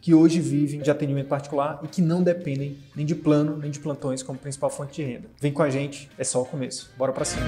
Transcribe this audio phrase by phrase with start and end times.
[0.00, 3.78] que hoje vivem de atendimento particular e que não dependem nem de plano nem de
[3.78, 5.28] plantões como principal fonte de renda.
[5.40, 6.90] Vem com a gente, é só o começo.
[6.96, 7.46] Bora para cima.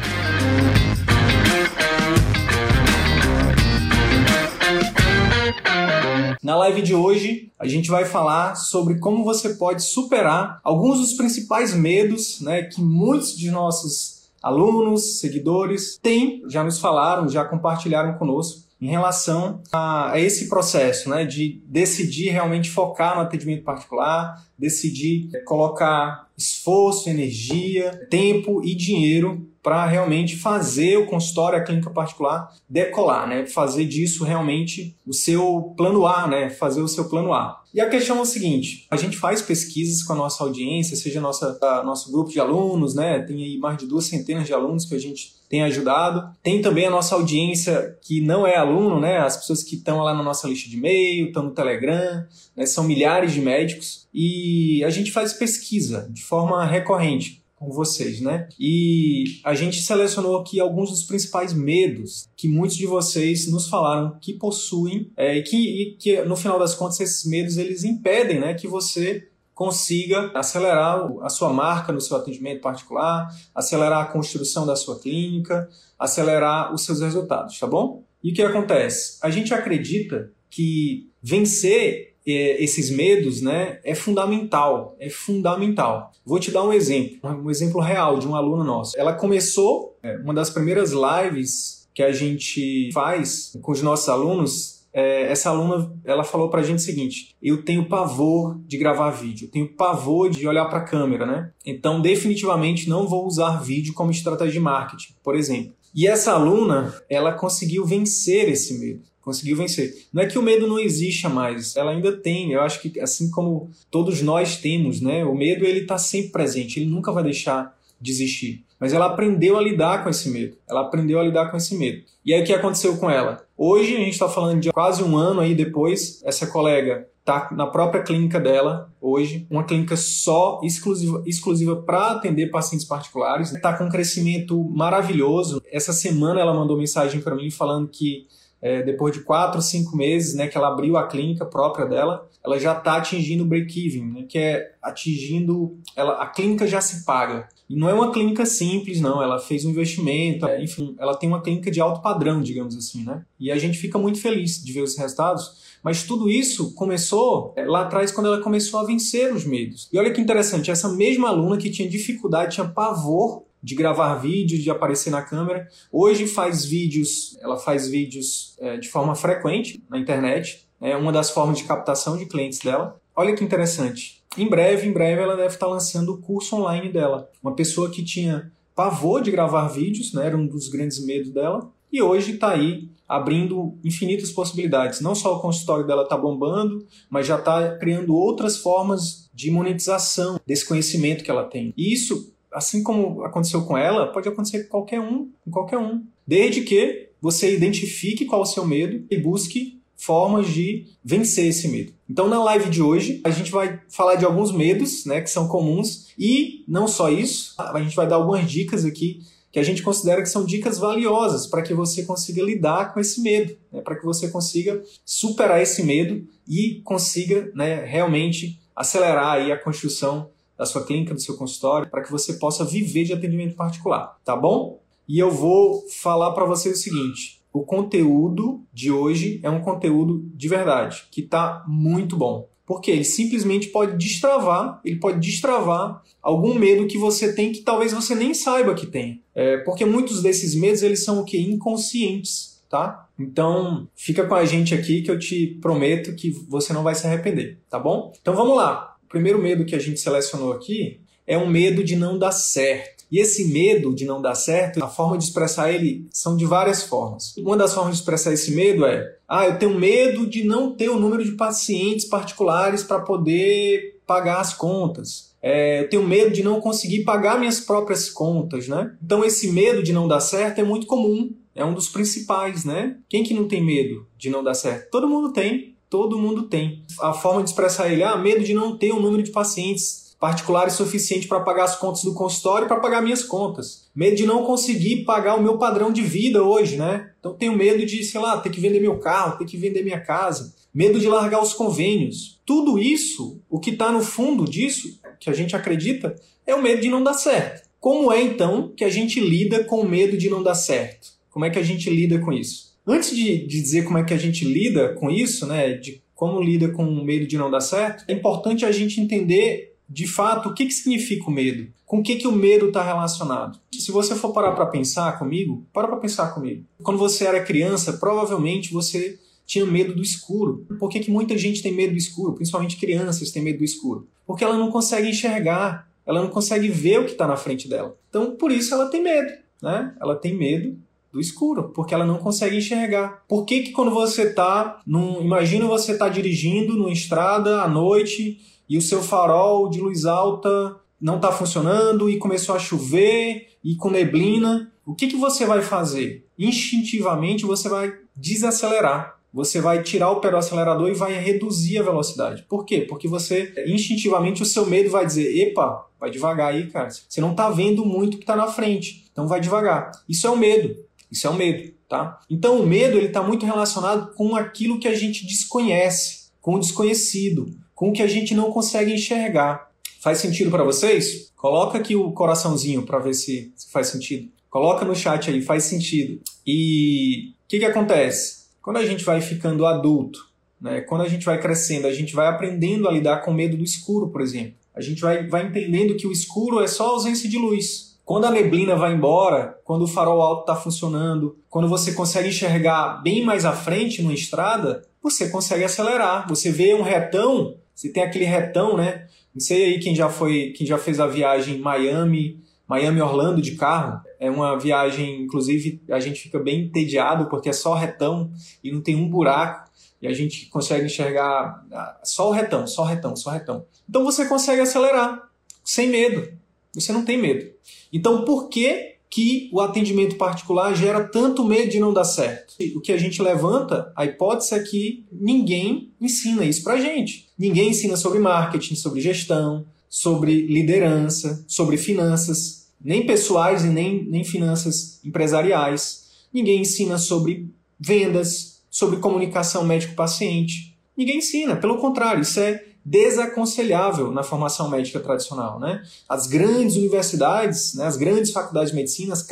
[6.42, 11.14] Na live de hoje, a gente vai falar sobre como você pode superar alguns dos
[11.14, 18.14] principais medos né, que muitos de nossos alunos, seguidores têm, já nos falaram, já compartilharam
[18.14, 24.44] conosco em relação a, a, esse processo, né, de decidir realmente focar no atendimento particular,
[24.58, 32.52] decidir colocar esforço, energia, tempo e dinheiro para realmente fazer o consultório, a clínica particular
[32.68, 33.46] decolar, né?
[33.46, 36.50] Fazer disso realmente o seu plano A, né?
[36.50, 37.62] Fazer o seu plano A.
[37.72, 41.20] E a questão é o seguinte: a gente faz pesquisas com a nossa audiência, seja
[41.20, 43.20] nossa, a, nosso grupo de alunos, né?
[43.20, 46.34] Tem aí mais de duas centenas de alunos que a gente tem ajudado.
[46.42, 49.18] Tem também a nossa audiência que não é aluno, né?
[49.18, 52.26] As pessoas que estão lá na nossa lista de e-mail, estão no Telegram,
[52.56, 52.66] né?
[52.66, 54.08] são milhares de médicos.
[54.12, 58.48] E a gente faz pesquisa de forma recorrente com vocês, né?
[58.58, 64.18] E a gente selecionou aqui alguns dos principais medos que muitos de vocês nos falaram
[64.20, 68.40] que possuem é, e, que, e que no final das contas esses medos eles impedem,
[68.40, 74.66] né, que você consiga acelerar a sua marca no seu atendimento particular, acelerar a construção
[74.66, 78.02] da sua clínica, acelerar os seus resultados, tá bom?
[78.24, 79.18] E o que acontece?
[79.22, 86.10] A gente acredita que vencer esses medos, né, é fundamental, é fundamental.
[86.24, 88.98] Vou te dar um exemplo, um exemplo real de um aluno nosso.
[88.98, 94.82] Ela começou, é, uma das primeiras lives que a gente faz com os nossos alunos,
[94.92, 99.46] é, essa aluna ela falou pra gente o seguinte: eu tenho pavor de gravar vídeo,
[99.46, 101.50] eu tenho pavor de olhar para a câmera, né?
[101.64, 105.72] Então, definitivamente não vou usar vídeo como estratégia de marketing, por exemplo.
[105.94, 110.06] E essa aluna, ela conseguiu vencer esse medo conseguiu vencer.
[110.12, 112.52] Não é que o medo não exista mais, ela ainda tem.
[112.52, 116.80] Eu acho que assim como todos nós temos, né, o medo ele está sempre presente,
[116.80, 118.64] ele nunca vai deixar de existir.
[118.80, 120.56] Mas ela aprendeu a lidar com esse medo.
[120.68, 122.02] Ela aprendeu a lidar com esse medo.
[122.26, 123.46] E aí o que aconteceu com ela?
[123.56, 126.20] Hoje a gente está falando de quase um ano aí depois.
[126.24, 132.50] Essa colega está na própria clínica dela hoje, uma clínica só exclusiva, exclusiva para atender
[132.50, 133.52] pacientes particulares.
[133.52, 135.62] Está com um crescimento maravilhoso.
[135.70, 138.26] Essa semana ela mandou mensagem para mim falando que
[138.62, 142.58] é, depois de quatro, cinco meses, né, que ela abriu a clínica própria dela, ela
[142.58, 147.48] já está atingindo o break-even, né, que é atingindo, ela, a clínica já se paga.
[147.68, 149.22] E não é uma clínica simples, não.
[149.22, 153.02] Ela fez um investimento, é, enfim, ela tem uma clínica de alto padrão, digamos assim,
[153.02, 153.24] né?
[153.40, 155.72] E a gente fica muito feliz de ver os resultados.
[155.82, 159.88] Mas tudo isso começou é, lá atrás quando ela começou a vencer os medos.
[159.90, 164.60] E olha que interessante, essa mesma aluna que tinha dificuldade, tinha pavor de gravar vídeo,
[164.60, 165.68] de aparecer na câmera.
[165.90, 170.66] Hoje faz vídeos, ela faz vídeos é, de forma frequente na internet.
[170.80, 173.00] É uma das formas de captação de clientes dela.
[173.14, 174.22] Olha que interessante.
[174.36, 177.30] Em breve, em breve, ela deve estar lançando o curso online dela.
[177.42, 181.70] Uma pessoa que tinha pavor de gravar vídeos, né, era um dos grandes medos dela,
[181.92, 185.02] e hoje está aí abrindo infinitas possibilidades.
[185.02, 190.40] Não só o consultório dela está bombando, mas já está criando outras formas de monetização
[190.46, 191.74] desse conhecimento que ela tem.
[191.76, 196.04] E isso assim como aconteceu com ela, pode acontecer com qualquer um, com qualquer um.
[196.26, 201.68] Desde que você identifique qual é o seu medo e busque formas de vencer esse
[201.68, 201.92] medo.
[202.10, 205.46] Então, na live de hoje, a gente vai falar de alguns medos, né, que são
[205.46, 209.20] comuns e não só isso, a gente vai dar algumas dicas aqui
[209.52, 213.20] que a gente considera que são dicas valiosas para que você consiga lidar com esse
[213.20, 219.52] medo, né, para que você consiga superar esse medo e consiga né, realmente acelerar aí
[219.52, 220.30] a construção
[220.62, 224.36] da sua clínica, do seu consultório, para que você possa viver de atendimento particular, tá
[224.36, 224.80] bom?
[225.08, 230.24] E eu vou falar para você o seguinte: o conteúdo de hoje é um conteúdo
[230.32, 232.48] de verdade, que está muito bom.
[232.64, 237.92] Porque ele simplesmente pode destravar, ele pode destravar algum medo que você tem que talvez
[237.92, 239.20] você nem saiba que tem.
[239.34, 241.38] É, porque muitos desses medos eles são o que?
[241.38, 243.08] Inconscientes, tá?
[243.18, 247.04] Então fica com a gente aqui que eu te prometo que você não vai se
[247.04, 248.12] arrepender, tá bom?
[248.20, 252.18] Então vamos lá primeiro medo que a gente selecionou aqui é um medo de não
[252.18, 253.04] dar certo.
[253.12, 256.82] E esse medo de não dar certo, a forma de expressar ele são de várias
[256.82, 257.36] formas.
[257.36, 260.88] Uma das formas de expressar esse medo é: ah, eu tenho medo de não ter
[260.88, 265.32] o número de pacientes particulares para poder pagar as contas.
[265.42, 268.94] É, eu tenho medo de não conseguir pagar minhas próprias contas, né?
[269.04, 272.96] Então esse medo de não dar certo é muito comum, é um dos principais, né?
[273.08, 274.90] Quem que não tem medo de não dar certo?
[274.90, 276.82] Todo mundo tem, todo mundo tem.
[277.02, 280.72] A forma de expressar ele, ah, medo de não ter um número de pacientes particulares
[280.72, 283.90] suficiente para pagar as contas do consultório para pagar minhas contas.
[283.94, 287.10] Medo de não conseguir pagar o meu padrão de vida hoje, né?
[287.20, 290.00] Então tenho medo de, sei lá, ter que vender meu carro, ter que vender minha
[290.00, 290.54] casa.
[290.72, 292.40] Medo de largar os convênios.
[292.46, 296.16] Tudo isso, o que está no fundo disso que a gente acredita
[296.46, 297.68] é o medo de não dar certo.
[297.78, 301.08] Como é então que a gente lida com o medo de não dar certo?
[301.28, 302.71] Como é que a gente lida com isso?
[302.86, 306.40] Antes de, de dizer como é que a gente lida com isso, né, de como
[306.40, 310.48] lida com o medo de não dar certo, é importante a gente entender de fato
[310.48, 313.58] o que, que significa o medo, com o que, que o medo está relacionado.
[313.72, 316.64] Se você for parar para pensar comigo, para para pensar comigo.
[316.82, 320.64] Quando você era criança, provavelmente você tinha medo do escuro.
[320.78, 322.34] Por que, que muita gente tem medo do escuro?
[322.34, 324.08] Principalmente crianças têm medo do escuro.
[324.26, 327.96] Porque ela não consegue enxergar, ela não consegue ver o que está na frente dela.
[328.08, 329.30] Então, por isso ela tem medo.
[329.60, 329.94] Né?
[330.00, 330.78] Ela tem medo
[331.12, 333.22] do escuro, porque ela não consegue enxergar.
[333.28, 335.20] Por que, que quando você está num.
[335.20, 340.76] Imagina você está dirigindo numa estrada à noite e o seu farol de luz alta
[341.00, 344.72] não está funcionando e começou a chover e com neblina.
[344.86, 346.26] O que, que você vai fazer?
[346.38, 351.82] Instintivamente você vai desacelerar você vai tirar o pé do acelerador e vai reduzir a
[351.82, 352.42] velocidade.
[352.42, 352.82] Por quê?
[352.82, 356.90] Porque você, instintivamente, o seu medo vai dizer: epa, vai devagar aí, cara.
[356.90, 359.90] Você não está vendo muito o que está na frente, então vai devagar.
[360.06, 360.76] Isso é o medo.
[361.12, 362.18] Isso é o medo, tá?
[362.30, 366.58] Então o medo ele está muito relacionado com aquilo que a gente desconhece, com o
[366.58, 369.70] desconhecido, com o que a gente não consegue enxergar.
[370.00, 371.30] Faz sentido para vocês?
[371.36, 374.30] Coloca aqui o coraçãozinho para ver se, se faz sentido.
[374.48, 376.20] Coloca no chat aí, faz sentido.
[376.46, 378.46] E o que, que acontece?
[378.62, 380.28] Quando a gente vai ficando adulto,
[380.60, 383.64] né, quando a gente vai crescendo, a gente vai aprendendo a lidar com medo do
[383.64, 384.54] escuro, por exemplo.
[384.74, 387.91] A gente vai, vai entendendo que o escuro é só ausência de luz.
[388.12, 393.02] Quando a neblina vai embora, quando o farol alto está funcionando, quando você consegue enxergar
[393.02, 396.28] bem mais à frente numa estrada, você consegue acelerar.
[396.28, 399.06] Você vê um retão, você tem aquele retão, né?
[399.34, 402.38] Não sei aí quem já foi, quem já fez a viagem Miami,
[402.68, 404.02] Miami Orlando de carro.
[404.20, 408.30] É uma viagem, inclusive, a gente fica bem entediado porque é só retão
[408.62, 409.70] e não tem um buraco
[410.02, 413.64] e a gente consegue enxergar ah, só o retão, só o retão, só o retão.
[413.88, 415.30] Então você consegue acelerar
[415.64, 416.41] sem medo.
[416.74, 417.50] Você não tem medo.
[417.92, 422.54] Então por que que o atendimento particular gera tanto medo de não dar certo?
[422.74, 427.28] O que a gente levanta, a hipótese é que ninguém ensina isso pra gente.
[427.38, 434.24] Ninguém ensina sobre marketing, sobre gestão, sobre liderança, sobre finanças nem pessoais e nem, nem
[434.24, 436.08] finanças empresariais.
[436.32, 437.48] Ninguém ensina sobre
[437.78, 440.76] vendas, sobre comunicação médico-paciente.
[440.96, 445.58] Ninguém ensina, pelo contrário, isso é desaconselhável na formação médica tradicional.
[445.60, 445.82] Né?
[446.08, 449.26] As grandes universidades, né, as grandes faculdades de medicina, as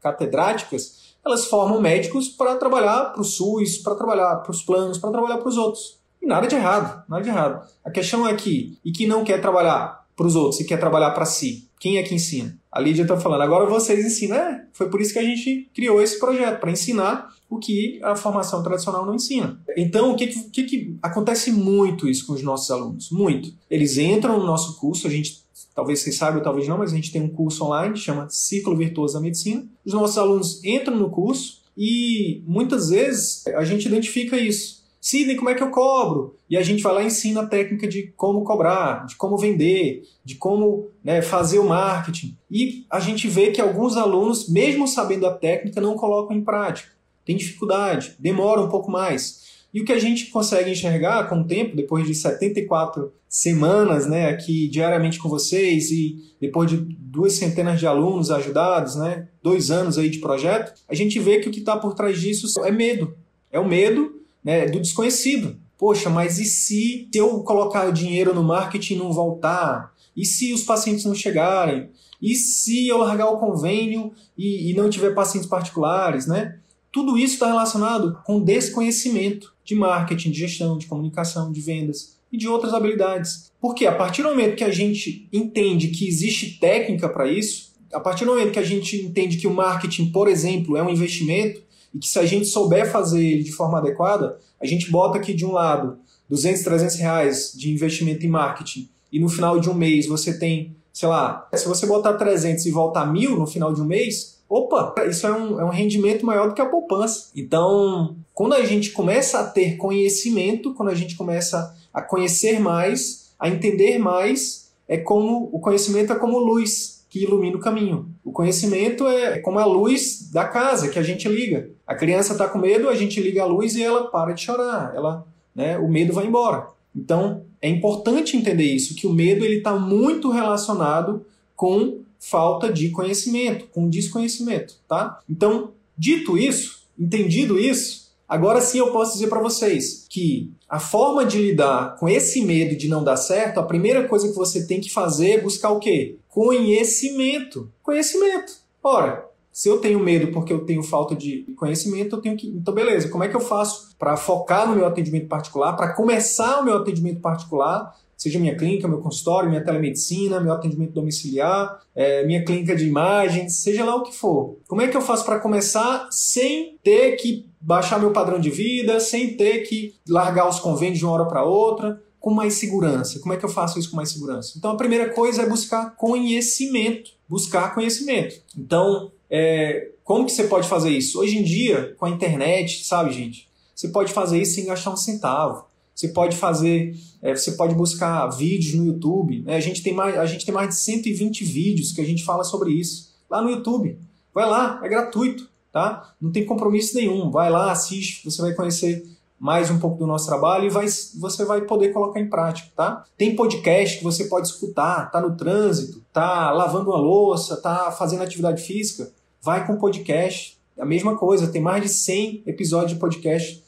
[0.00, 5.10] catedráticas, elas formam médicos para trabalhar para o SUS, para trabalhar para os planos, para
[5.10, 5.98] trabalhar para os outros.
[6.20, 7.66] E nada de errado, nada de errado.
[7.84, 11.10] A questão é que, e que não quer trabalhar para os outros e quer trabalhar
[11.12, 12.56] para si, quem é que ensina?
[12.70, 14.36] A Lídia está falando, agora vocês ensinam.
[14.36, 18.16] É, foi por isso que a gente criou esse projeto, para ensinar o que a
[18.16, 19.60] formação tradicional não ensina.
[19.76, 23.10] Então, o que, que, que acontece muito isso com os nossos alunos?
[23.10, 23.52] Muito.
[23.70, 25.42] Eles entram no nosso curso, a gente
[25.74, 28.76] talvez vocês saibam, talvez não, mas a gente tem um curso online que chama Círculo
[28.76, 29.66] Virtuoso da Medicina.
[29.84, 34.82] Os nossos alunos entram no curso e muitas vezes a gente identifica isso.
[35.00, 36.36] Sidney, como é que eu cobro?
[36.48, 40.04] E a gente vai lá e ensina a técnica de como cobrar, de como vender,
[40.24, 42.36] de como né, fazer o marketing.
[42.48, 46.91] E a gente vê que alguns alunos, mesmo sabendo a técnica, não colocam em prática.
[47.24, 49.42] Tem dificuldade, demora um pouco mais.
[49.72, 54.28] E o que a gente consegue enxergar com o tempo, depois de 74 semanas né,
[54.28, 59.96] aqui diariamente com vocês e depois de duas centenas de alunos ajudados, né, dois anos
[59.96, 63.14] aí de projeto, a gente vê que o que está por trás disso é medo.
[63.50, 65.56] É o medo né, do desconhecido.
[65.78, 69.92] Poxa, mas e se eu colocar o dinheiro no marketing e não voltar?
[70.14, 71.88] E se os pacientes não chegarem?
[72.20, 76.58] E se eu largar o convênio e, e não tiver pacientes particulares, né?
[76.92, 82.36] Tudo isso está relacionado com desconhecimento de marketing, de gestão, de comunicação, de vendas e
[82.36, 83.50] de outras habilidades.
[83.60, 88.00] Porque a partir do momento que a gente entende que existe técnica para isso, a
[88.00, 91.62] partir do momento que a gente entende que o marketing, por exemplo, é um investimento,
[91.94, 95.34] e que se a gente souber fazer ele de forma adequada, a gente bota aqui
[95.34, 99.74] de um lado 200, 300 reais de investimento em marketing e no final de um
[99.74, 103.82] mês você tem, sei lá, se você botar 300 e voltar mil no final de
[103.82, 107.30] um mês, opa, isso é um, é um rendimento maior do que a poupança.
[107.34, 113.32] Então, quando a gente começa a ter conhecimento, quando a gente começa a conhecer mais,
[113.38, 118.10] a entender mais, é como o conhecimento é como luz que ilumina o caminho.
[118.22, 121.70] O conhecimento é como a luz da casa que a gente liga.
[121.86, 124.92] A criança está com medo, a gente liga a luz e ela para de chorar.
[124.94, 126.68] Ela, né, o medo vai embora.
[126.94, 131.24] Então, é importante entender isso, que o medo ele está muito relacionado
[131.56, 135.18] com falta de conhecimento, com desconhecimento, tá?
[135.28, 141.26] Então, dito isso, entendido isso, agora sim eu posso dizer para vocês que a forma
[141.26, 144.80] de lidar com esse medo de não dar certo, a primeira coisa que você tem
[144.80, 146.16] que fazer é buscar o quê?
[146.28, 147.68] Conhecimento.
[147.82, 148.52] Conhecimento.
[148.82, 152.48] Ora, se eu tenho medo porque eu tenho falta de conhecimento, eu tenho que.
[152.48, 156.60] Então, beleza, como é que eu faço para focar no meu atendimento particular, para começar
[156.60, 162.24] o meu atendimento particular seja minha clínica, meu consultório, minha telemedicina, meu atendimento domiciliar, é,
[162.24, 164.58] minha clínica de imagens, seja lá o que for.
[164.68, 169.00] Como é que eu faço para começar sem ter que baixar meu padrão de vida,
[169.00, 172.00] sem ter que largar os convênios de uma hora para outra?
[172.20, 173.18] com mais segurança.
[173.18, 174.52] Como é que eu faço isso com mais segurança?
[174.56, 177.10] Então a primeira coisa é buscar conhecimento.
[177.28, 178.40] Buscar conhecimento.
[178.56, 181.18] Então, é, como que você pode fazer isso?
[181.18, 183.48] Hoje em dia, com a internet, sabe, gente?
[183.74, 185.64] Você pode fazer isso sem gastar um centavo.
[186.02, 189.40] Você pode fazer, é, você pode buscar vídeos no YouTube.
[189.42, 189.54] Né?
[189.54, 192.42] A, gente tem mais, a gente tem mais de 120 vídeos que a gente fala
[192.42, 193.96] sobre isso lá no YouTube.
[194.34, 196.12] Vai lá, é gratuito, tá?
[196.20, 197.30] Não tem compromisso nenhum.
[197.30, 199.06] Vai lá, assiste, você vai conhecer
[199.38, 203.04] mais um pouco do nosso trabalho e vai, você vai poder colocar em prática, tá?
[203.16, 208.24] Tem podcast que você pode escutar, tá no trânsito, tá lavando uma louça, tá fazendo
[208.24, 210.58] atividade física, vai com podcast.
[210.76, 213.61] A mesma coisa, tem mais de 100 episódios de podcast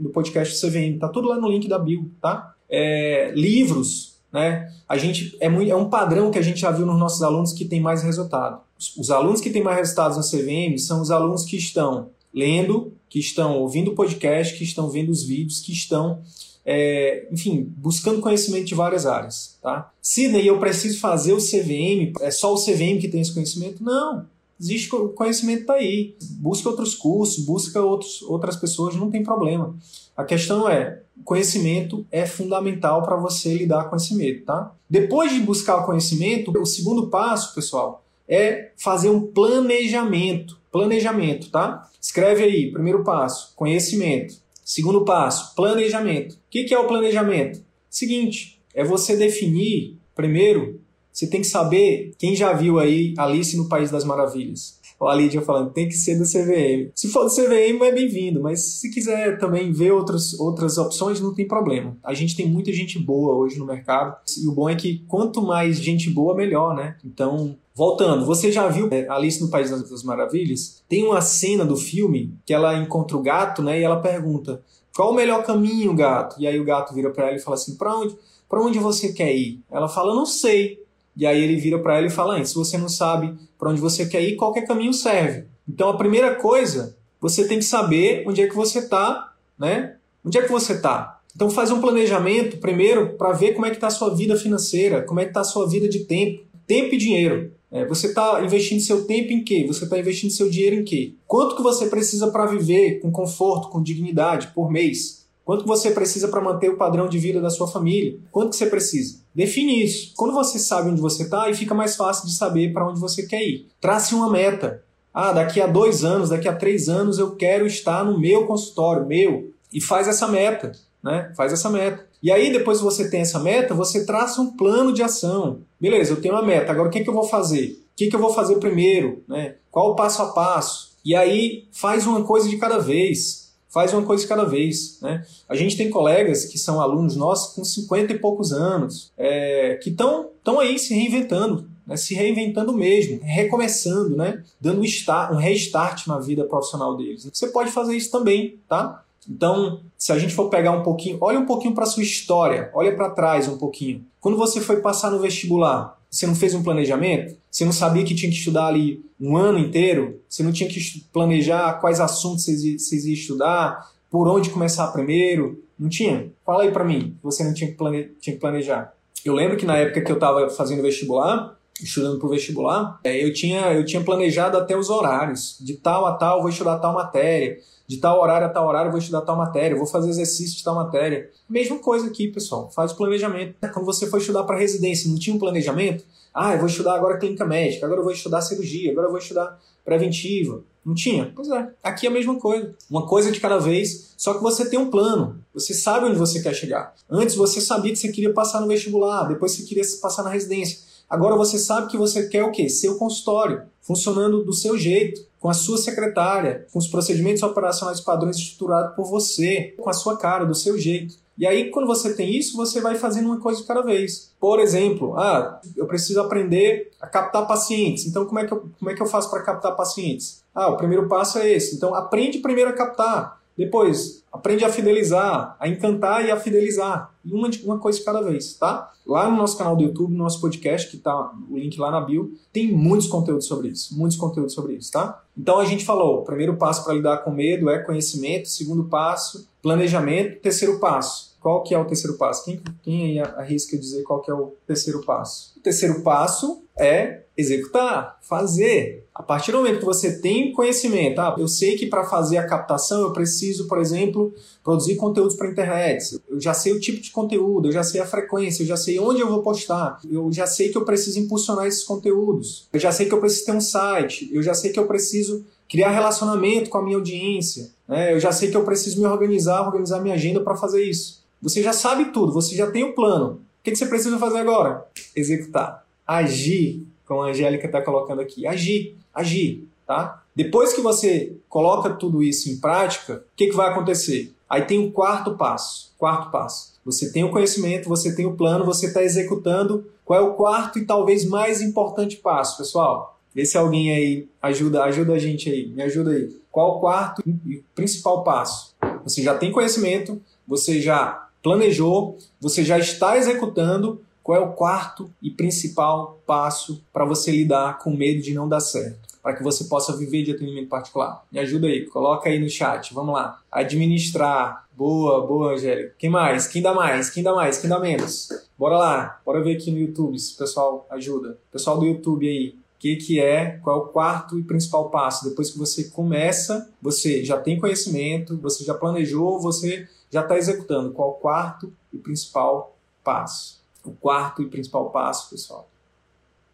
[0.00, 0.98] do podcast CVM.
[0.98, 2.54] Tá tudo lá no link da bio, tá?
[2.68, 4.68] É, livros, né?
[4.88, 7.52] A gente é, muito, é um padrão que a gente já viu nos nossos alunos
[7.52, 8.60] que tem mais resultado.
[8.78, 12.92] Os, os alunos que têm mais resultados no CVM são os alunos que estão lendo,
[13.08, 16.22] que estão ouvindo o podcast, que estão vendo os vídeos, que estão,
[16.64, 19.92] é, enfim, buscando conhecimento de várias áreas, tá?
[20.00, 23.82] Sidney, eu preciso fazer o CVM, é só o CVM que tem esse conhecimento?
[23.84, 24.31] Não
[24.62, 26.14] existe o conhecimento tá aí.
[26.38, 29.76] Busca outros cursos, busca outros, outras pessoas, não tem problema.
[30.16, 34.72] A questão é, conhecimento é fundamental para você lidar com esse medo, tá?
[34.88, 40.60] Depois de buscar o conhecimento, o segundo passo, pessoal, é fazer um planejamento.
[40.70, 41.90] Planejamento, tá?
[42.00, 44.34] Escreve aí, primeiro passo, conhecimento.
[44.64, 46.34] Segundo passo, planejamento.
[46.34, 47.62] O que é o planejamento?
[47.90, 50.80] Seguinte, é você definir, primeiro,
[51.12, 54.80] você tem que saber, quem já viu aí Alice no País das Maravilhas?
[54.98, 56.92] Ou a Lídia falando, tem que ser do CVM.
[56.94, 61.34] Se for do CVM, é bem-vindo, mas se quiser também ver outras, outras opções, não
[61.34, 61.96] tem problema.
[62.04, 65.42] A gente tem muita gente boa hoje no mercado, e o bom é que quanto
[65.42, 66.96] mais gente boa, melhor, né?
[67.04, 70.82] Então, Voltando, você já viu é, Alice no País das Maravilhas?
[70.86, 73.80] Tem uma cena do filme que ela encontra o gato, né?
[73.80, 74.62] E ela pergunta:
[74.94, 77.76] "Qual o melhor caminho, gato?" E aí o gato vira para ela e fala assim:
[77.76, 78.14] "Para onde?
[78.46, 80.81] Para onde você quer ir?" Ela fala: "Não sei."
[81.16, 84.06] E aí ele vira para ela e fala: se você não sabe para onde você
[84.06, 85.44] quer ir, qualquer caminho serve.
[85.68, 89.96] Então a primeira coisa, você tem que saber onde é que você está, né?
[90.24, 91.20] Onde é que você está?
[91.34, 95.02] Então faz um planejamento primeiro para ver como é que está a sua vida financeira,
[95.02, 97.52] como é que está a sua vida de tempo, tempo e dinheiro.
[97.70, 99.64] É, você está investindo seu tempo em quê?
[99.66, 101.14] Você está investindo seu dinheiro em quê?
[101.26, 105.21] Quanto que você precisa para viver com conforto, com dignidade por mês?
[105.44, 108.16] Quanto você precisa para manter o padrão de vida da sua família?
[108.30, 109.20] Quanto que você precisa?
[109.34, 110.12] Define isso.
[110.16, 113.26] Quando você sabe onde você está, aí fica mais fácil de saber para onde você
[113.26, 113.66] quer ir.
[113.80, 114.82] Trace uma meta.
[115.12, 119.06] Ah, daqui a dois anos, daqui a três anos eu quero estar no meu consultório,
[119.06, 119.50] meu.
[119.72, 120.72] E faz essa meta,
[121.02, 121.32] né?
[121.36, 122.06] Faz essa meta.
[122.22, 125.62] E aí, depois que você tem essa meta, você traça um plano de ação.
[125.80, 127.82] Beleza, eu tenho uma meta, agora o que, é que eu vou fazer?
[127.92, 129.24] O que, é que eu vou fazer primeiro?
[129.28, 129.56] Né?
[129.70, 130.92] Qual o passo a passo?
[131.04, 133.41] E aí, faz uma coisa de cada vez
[133.72, 134.98] faz uma coisa cada vez.
[135.00, 135.24] Né?
[135.48, 139.90] A gente tem colegas que são alunos nossos com 50 e poucos anos, é, que
[139.90, 141.96] estão aí se reinventando, né?
[141.96, 144.44] se reinventando mesmo, recomeçando, né?
[144.60, 147.28] dando um, um restart na vida profissional deles.
[147.32, 149.02] Você pode fazer isso também, tá?
[149.28, 152.94] Então, se a gente for pegar um pouquinho, olha um pouquinho para sua história, olha
[152.94, 154.04] para trás um pouquinho.
[154.20, 157.34] Quando você foi passar no vestibular, você não fez um planejamento?
[157.50, 160.20] Você não sabia que tinha que estudar ali um ano inteiro?
[160.28, 160.78] Você não tinha que
[161.10, 163.90] planejar quais assuntos vocês iam estudar?
[164.10, 165.64] Por onde começar primeiro?
[165.78, 166.30] Não tinha?
[166.44, 168.10] Fala aí para mim, você não tinha que, plane...
[168.20, 168.92] tinha que planejar.
[169.24, 173.24] Eu lembro que na época que eu estava fazendo vestibular, estudando para o vestibular, é,
[173.24, 175.56] eu, tinha, eu tinha planejado até os horários.
[175.60, 177.56] De tal a tal, vou estudar tal matéria.
[177.86, 179.76] De tal horário a tal horário, vou estudar tal matéria.
[179.76, 181.30] Vou fazer exercício de tal matéria.
[181.48, 182.70] Mesma coisa aqui, pessoal.
[182.70, 183.54] Faz o planejamento.
[183.72, 186.04] Quando você for estudar para residência, não tinha um planejamento?
[186.34, 189.20] Ah, eu vou estudar agora clínica médica, agora eu vou estudar cirurgia, agora eu vou
[189.20, 190.62] estudar preventiva.
[190.84, 191.30] Não tinha?
[191.34, 191.68] Pois é.
[191.82, 192.74] Aqui é a mesma coisa.
[192.90, 195.38] Uma coisa de cada vez, só que você tem um plano.
[195.54, 196.94] Você sabe onde você quer chegar.
[197.08, 200.78] Antes você sabia que você queria passar no vestibular, depois você queria passar na residência.
[201.08, 202.68] Agora você sabe que você quer o quê?
[202.68, 208.36] Seu consultório, funcionando do seu jeito, com a sua secretária, com os procedimentos operacionais padrões
[208.36, 211.16] estruturados por você, com a sua cara, do seu jeito.
[211.36, 214.32] E aí, quando você tem isso, você vai fazendo uma coisa de cada vez.
[214.38, 218.06] Por exemplo, ah, eu preciso aprender a captar pacientes.
[218.06, 220.44] Então, como é que eu, como é que eu faço para captar pacientes?
[220.54, 221.74] Ah, o primeiro passo é esse.
[221.74, 223.41] Então, aprende primeiro a captar.
[223.56, 227.14] Depois, aprende a fidelizar, a encantar e a fidelizar.
[227.24, 228.92] Uma, uma coisa cada vez, tá?
[229.06, 232.00] Lá no nosso canal do YouTube, no nosso podcast, que tá o link lá na
[232.00, 233.96] bio, tem muitos conteúdos sobre isso.
[233.96, 235.22] Muitos conteúdos sobre isso, tá?
[235.36, 240.40] Então a gente falou: primeiro passo para lidar com medo é conhecimento, segundo passo, planejamento,
[240.40, 241.32] terceiro passo.
[241.40, 242.44] Qual que é o terceiro passo?
[242.44, 245.52] Quem, quem arrisca dizer qual que é o terceiro passo?
[245.56, 249.06] O terceiro passo é executar, fazer.
[249.14, 252.46] A partir do momento que você tem conhecimento, ah, eu sei que para fazer a
[252.46, 256.20] captação eu preciso, por exemplo, produzir conteúdos para internet.
[256.28, 258.98] Eu já sei o tipo de conteúdo, eu já sei a frequência, eu já sei
[258.98, 262.92] onde eu vou postar, eu já sei que eu preciso impulsionar esses conteúdos, eu já
[262.92, 266.68] sei que eu preciso ter um site, eu já sei que eu preciso criar relacionamento
[266.68, 268.12] com a minha audiência, né?
[268.14, 271.22] eu já sei que eu preciso me organizar, organizar minha agenda para fazer isso.
[271.40, 273.40] Você já sabe tudo, você já tem o plano.
[273.60, 274.86] O que você precisa fazer agora?
[275.14, 278.46] Executar, agir como a Angélica está colocando aqui.
[278.46, 280.22] Agir, agir, tá?
[280.34, 284.32] Depois que você coloca tudo isso em prática, o que, que vai acontecer?
[284.48, 285.92] Aí tem o quarto passo.
[285.98, 286.72] Quarto passo.
[286.84, 289.86] Você tem o conhecimento, você tem o plano, você está executando.
[290.04, 293.18] Qual é o quarto e talvez mais importante passo, pessoal?
[293.34, 296.36] Vê se alguém aí ajuda, ajuda a gente aí, me ajuda aí.
[296.50, 298.74] Qual o quarto e principal passo?
[299.04, 305.10] Você já tem conhecimento, você já planejou, você já está executando, qual é o quarto
[305.20, 309.12] e principal passo para você lidar com medo de não dar certo?
[309.22, 311.24] Para que você possa viver de atendimento particular.
[311.30, 312.92] Me ajuda aí, coloca aí no chat.
[312.92, 313.40] Vamos lá.
[313.50, 314.66] Administrar.
[314.76, 315.94] Boa, boa, Angélica.
[315.98, 316.48] Quem mais?
[316.48, 317.10] Quem dá mais?
[317.10, 317.58] Quem dá mais?
[317.58, 318.28] Quem dá menos?
[318.58, 319.20] Bora lá.
[319.24, 321.38] Bora ver aqui no YouTube se o pessoal ajuda.
[321.52, 325.28] Pessoal do YouTube aí, que, que é, qual é o quarto e principal passo.
[325.28, 330.90] Depois que você começa, você já tem conhecimento, você já planejou, você já está executando.
[330.90, 333.61] Qual é o quarto e principal passo?
[333.84, 335.68] O quarto e principal passo, pessoal,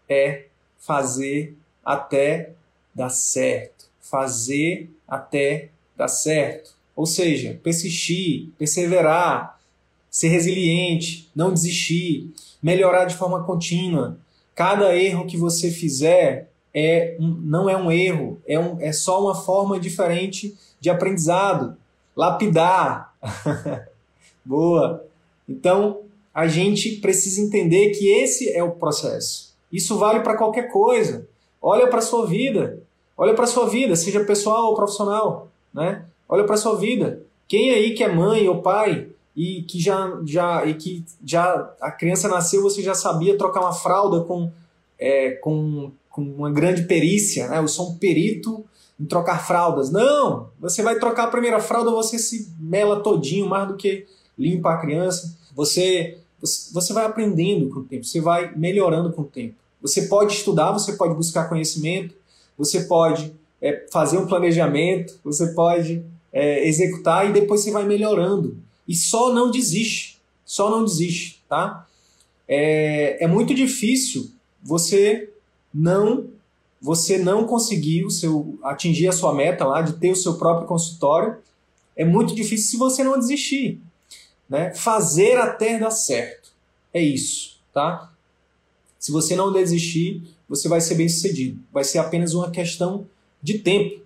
[0.09, 0.47] é
[0.79, 2.53] fazer até
[2.95, 3.87] dar certo.
[4.01, 6.75] Fazer até dar certo.
[6.97, 9.59] Ou seja, persistir, perseverar,
[10.11, 14.19] ser resiliente, não desistir, melhorar de forma contínua.
[14.55, 19.23] Cada erro que você fizer é um, não é um erro, é, um, é só
[19.23, 21.77] uma forma diferente de aprendizado.
[22.17, 23.15] Lapidar.
[24.45, 25.05] Boa.
[25.49, 26.01] Então,
[26.39, 29.53] a gente precisa entender que esse é o processo.
[29.73, 31.27] Isso vale para qualquer coisa.
[31.61, 32.81] Olha para a sua vida.
[33.17, 35.49] Olha para a sua vida, seja pessoal ou profissional.
[35.75, 36.05] Né?
[36.29, 37.21] Olha para a sua vida.
[37.49, 41.91] Quem aí que é mãe ou pai e que já, já, e que já a
[41.91, 44.49] criança nasceu, você já sabia trocar uma fralda com,
[44.97, 47.59] é, com, com uma grande perícia, né?
[47.59, 48.65] Eu sou um perito
[49.01, 49.91] em trocar fraldas.
[49.91, 50.51] Não!
[50.61, 54.07] Você vai trocar a primeira fralda, você se mela todinho, mais do que
[54.39, 55.37] limpa a criança.
[55.53, 59.55] Você você vai aprendendo com o tempo, você vai melhorando com o tempo.
[59.81, 62.15] Você pode estudar, você pode buscar conhecimento,
[62.57, 68.57] você pode é, fazer um planejamento, você pode é, executar e depois você vai melhorando.
[68.87, 71.87] E só não desiste, só não desiste, tá?
[72.47, 74.31] É, é muito difícil
[74.63, 75.31] você
[75.73, 76.27] não
[76.81, 80.67] você não conseguir o seu atingir a sua meta lá de ter o seu próprio
[80.67, 81.37] consultório.
[81.97, 83.81] É muito difícil se você não desistir.
[84.49, 84.73] Né?
[84.75, 86.51] Fazer até dar certo.
[86.93, 88.13] É isso, tá?
[88.99, 91.61] Se você não desistir, você vai ser bem sucedido.
[91.73, 93.07] Vai ser apenas uma questão
[93.43, 94.03] de tempo.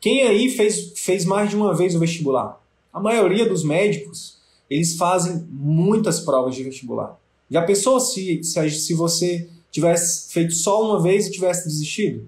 [0.00, 2.60] Quem aí fez, fez mais de uma vez o vestibular?
[2.92, 7.18] A maioria dos médicos, eles fazem muitas provas de vestibular.
[7.50, 12.26] Já pensou se, se, se você tivesse feito só uma vez e tivesse desistido?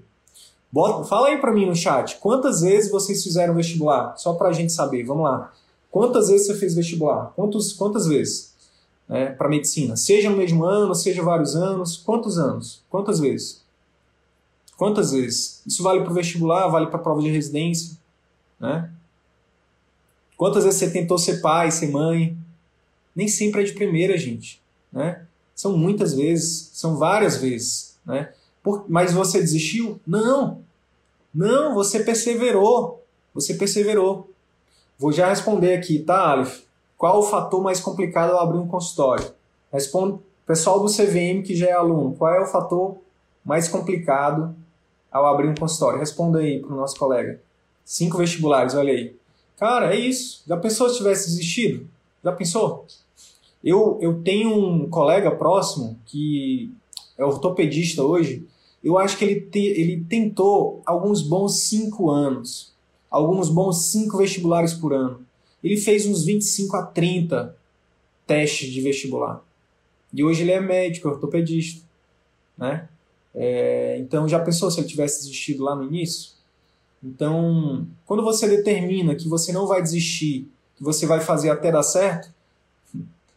[0.71, 4.17] Bota, fala aí para mim no chat, quantas vezes vocês fizeram vestibular?
[4.17, 5.53] Só para a gente saber, vamos lá.
[5.95, 7.33] Quantas vezes você fez vestibular?
[7.37, 8.53] Quantos, quantas vezes?
[9.09, 9.97] Né, para medicina?
[9.97, 11.97] Seja no mesmo ano, seja vários anos.
[11.97, 12.83] Quantos anos?
[12.91, 13.63] Quantas vezes?
[14.77, 15.63] Quantas vezes?
[15.65, 17.97] Isso vale para o vestibular, vale para a prova de residência.
[18.59, 18.91] Né?
[20.37, 22.37] Quantas vezes você tentou ser pai, ser mãe?
[23.15, 24.61] Nem sempre é de primeira, gente.
[24.93, 25.25] Né?
[25.55, 27.97] São muitas vezes, são várias vezes.
[28.05, 28.33] Né?
[28.65, 30.01] Por, mas você desistiu?
[30.05, 30.59] Não.
[31.33, 33.01] Não, você perseverou.
[33.33, 34.34] Você perseverou.
[35.05, 36.63] Vou já responder aqui, tá, Aleph?
[36.97, 39.35] Qual o fator mais complicado ao abrir um consultório?
[39.71, 42.97] Responde, pessoal do CVM que já é aluno, qual é o fator
[43.45, 44.57] mais complicado
[45.13, 45.99] ao abrir um consultório?
[45.99, 47.39] Responda aí para o nosso colega.
[47.85, 49.15] Cinco vestibulares, olha aí.
[49.59, 50.43] Cara, é isso.
[50.47, 51.87] Já pensou se tivesse desistido?
[52.25, 52.87] Já pensou?
[53.63, 56.73] Eu, eu tenho um colega próximo que
[57.19, 58.49] é ortopedista hoje.
[58.83, 62.74] Eu acho que ele, te, ele tentou alguns bons cinco anos,
[63.15, 65.25] alguns bons cinco vestibulares por ano.
[65.63, 67.57] Ele fez uns 25 a 30
[68.27, 69.43] testes de vestibular.
[70.13, 71.83] E hoje ele é médico, ortopedista.
[72.59, 72.89] Né?
[73.33, 76.33] É, então, já pensou se ele tivesse desistido lá no início?
[77.03, 81.83] Então, quando você determina que você não vai desistir, que você vai fazer até dar
[81.85, 82.33] certo,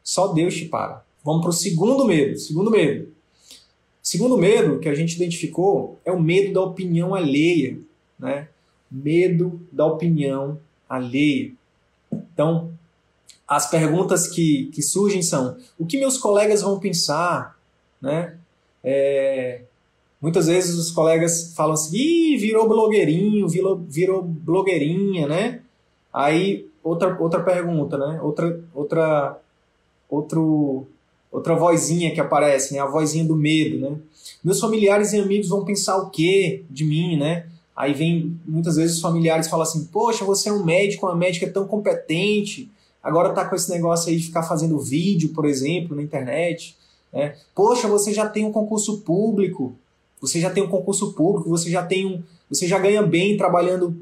[0.03, 1.05] só Deus te para.
[1.23, 2.37] Vamos para o segundo medo.
[2.39, 3.09] Segundo medo.
[4.01, 7.77] Segundo medo que a gente identificou é o medo da opinião alheia,
[8.17, 8.47] né?
[8.89, 11.51] Medo da opinião alheia.
[12.11, 12.71] Então,
[13.47, 17.57] as perguntas que, que surgem são: o que meus colegas vão pensar,
[18.01, 18.37] né?
[18.83, 19.61] É,
[20.19, 25.61] Muitas vezes os colegas falam assim, Ih, virou blogueirinho, virou, virou blogueirinha, né?
[26.11, 28.19] Aí, outra, outra pergunta, né?
[28.23, 29.39] Outra, outra,
[30.09, 30.87] outro,
[31.31, 32.79] outra vozinha que aparece, né?
[32.79, 33.95] A vozinha do medo, né?
[34.43, 37.45] Meus familiares e amigos vão pensar o quê de mim, né?
[37.77, 41.47] Aí vem, muitas vezes os familiares falam assim, poxa, você é um médico, uma médica
[41.47, 42.71] tão competente,
[43.03, 46.75] agora tá com esse negócio aí de ficar fazendo vídeo, por exemplo, na internet,
[47.13, 47.35] né?
[47.53, 49.75] Poxa, você já tem um concurso público,
[50.19, 53.95] você já tem um concurso público, você já tem um, você já ganha bem trabalhando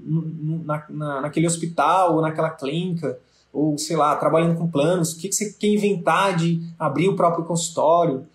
[0.64, 3.20] na, na, naquele hospital ou naquela clínica,
[3.52, 5.12] ou sei lá, trabalhando com planos.
[5.12, 8.26] O que, que você quer inventar de abrir o próprio consultório,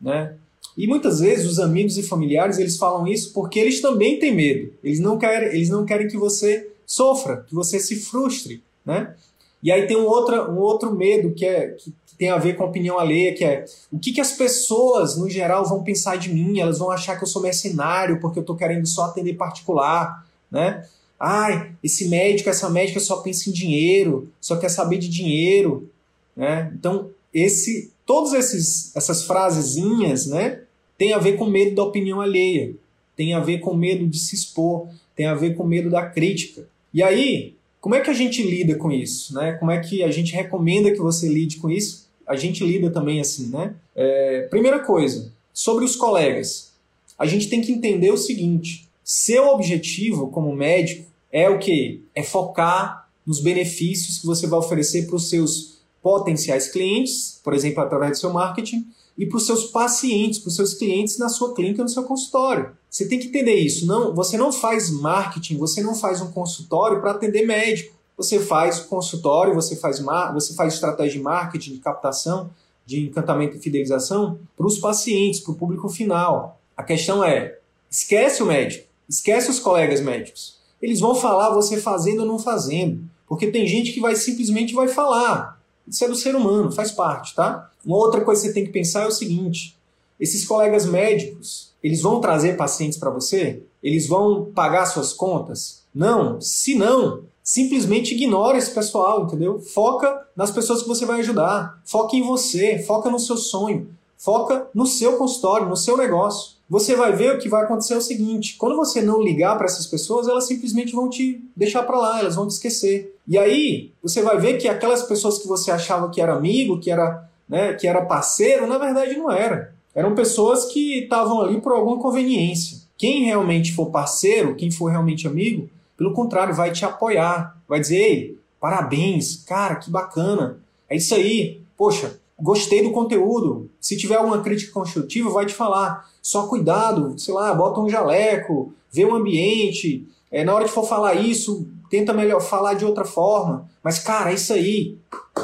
[0.00, 0.36] né?
[0.76, 4.72] E muitas vezes os amigos e familiares eles falam isso porque eles também têm medo.
[4.82, 9.14] Eles não querem, eles não querem que você sofra, que você se frustre, né?
[9.62, 12.62] E aí tem um outro, um outro medo que é que tem a ver com
[12.62, 16.32] a opinião alheia, que é o que, que as pessoas, no geral, vão pensar de
[16.32, 16.60] mim?
[16.60, 20.84] Elas vão achar que eu sou mercenário porque eu estou querendo só atender particular, né?
[21.18, 25.88] Ai, esse médico, essa médica só pensa em dinheiro, só quer saber de dinheiro,
[26.36, 26.70] né?
[26.74, 30.60] Então, esse, todas esses, essas frasezinhas, né,
[30.96, 32.74] tem a ver com medo da opinião alheia,
[33.16, 36.66] tem a ver com medo de se expor, tem a ver com medo da crítica.
[36.92, 39.52] E aí, como é que a gente lida com isso, né?
[39.52, 42.04] Como é que a gente recomenda que você lide com isso?
[42.26, 43.74] a gente lida também assim, né?
[43.94, 46.72] É, primeira coisa, sobre os colegas.
[47.18, 52.02] A gente tem que entender o seguinte: seu objetivo como médico é o que?
[52.14, 57.82] É focar nos benefícios que você vai oferecer para os seus potenciais clientes, por exemplo,
[57.82, 61.54] através do seu marketing, e para os seus pacientes, para os seus clientes na sua
[61.54, 62.72] clínica, no seu consultório.
[62.90, 63.86] Você tem que entender isso.
[63.86, 67.94] Não, você não faz marketing, você não faz um consultório para atender médico.
[68.16, 70.00] Você faz consultório, você faz,
[70.32, 72.50] você faz estratégia de marketing, de captação,
[72.86, 76.60] de encantamento e fidelização para os pacientes, para o público final.
[76.76, 77.58] A questão é:
[77.90, 80.58] esquece o médico, esquece os colegas médicos.
[80.80, 83.02] Eles vão falar você fazendo ou não fazendo.
[83.26, 85.60] Porque tem gente que vai simplesmente vai falar.
[85.88, 87.70] Isso é do ser humano, faz parte, tá?
[87.84, 89.76] Uma outra coisa que você tem que pensar é o seguinte:
[90.18, 93.62] esses colegas médicos, eles vão trazer pacientes para você?
[93.82, 95.82] Eles vão pagar suas contas?
[95.94, 96.40] Não.
[96.40, 99.60] Se não, simplesmente ignora esse pessoal, entendeu?
[99.60, 101.80] Foca nas pessoas que você vai ajudar.
[101.84, 106.54] Foca em você, foca no seu sonho, foca no seu consultório, no seu negócio.
[106.68, 109.66] Você vai ver o que vai acontecer é o seguinte: quando você não ligar para
[109.66, 113.14] essas pessoas, elas simplesmente vão te deixar para lá, elas vão te esquecer.
[113.28, 116.90] E aí você vai ver que aquelas pessoas que você achava que era amigo, que
[116.90, 119.74] era, né, que era parceiro, na verdade não era.
[119.94, 122.78] Eram pessoas que estavam ali por alguma conveniência.
[122.96, 127.96] Quem realmente for parceiro, quem for realmente amigo, pelo contrário, vai te apoiar, vai dizer,
[127.96, 130.58] ei, parabéns, cara, que bacana.
[130.88, 133.70] É isso aí, poxa, gostei do conteúdo.
[133.80, 136.08] Se tiver alguma crítica construtiva, vai te falar.
[136.20, 140.06] Só cuidado, sei lá, bota um jaleco, vê o ambiente.
[140.30, 143.68] É, na hora que for falar isso, tenta melhor falar de outra forma.
[143.82, 144.98] Mas, cara, é isso aí.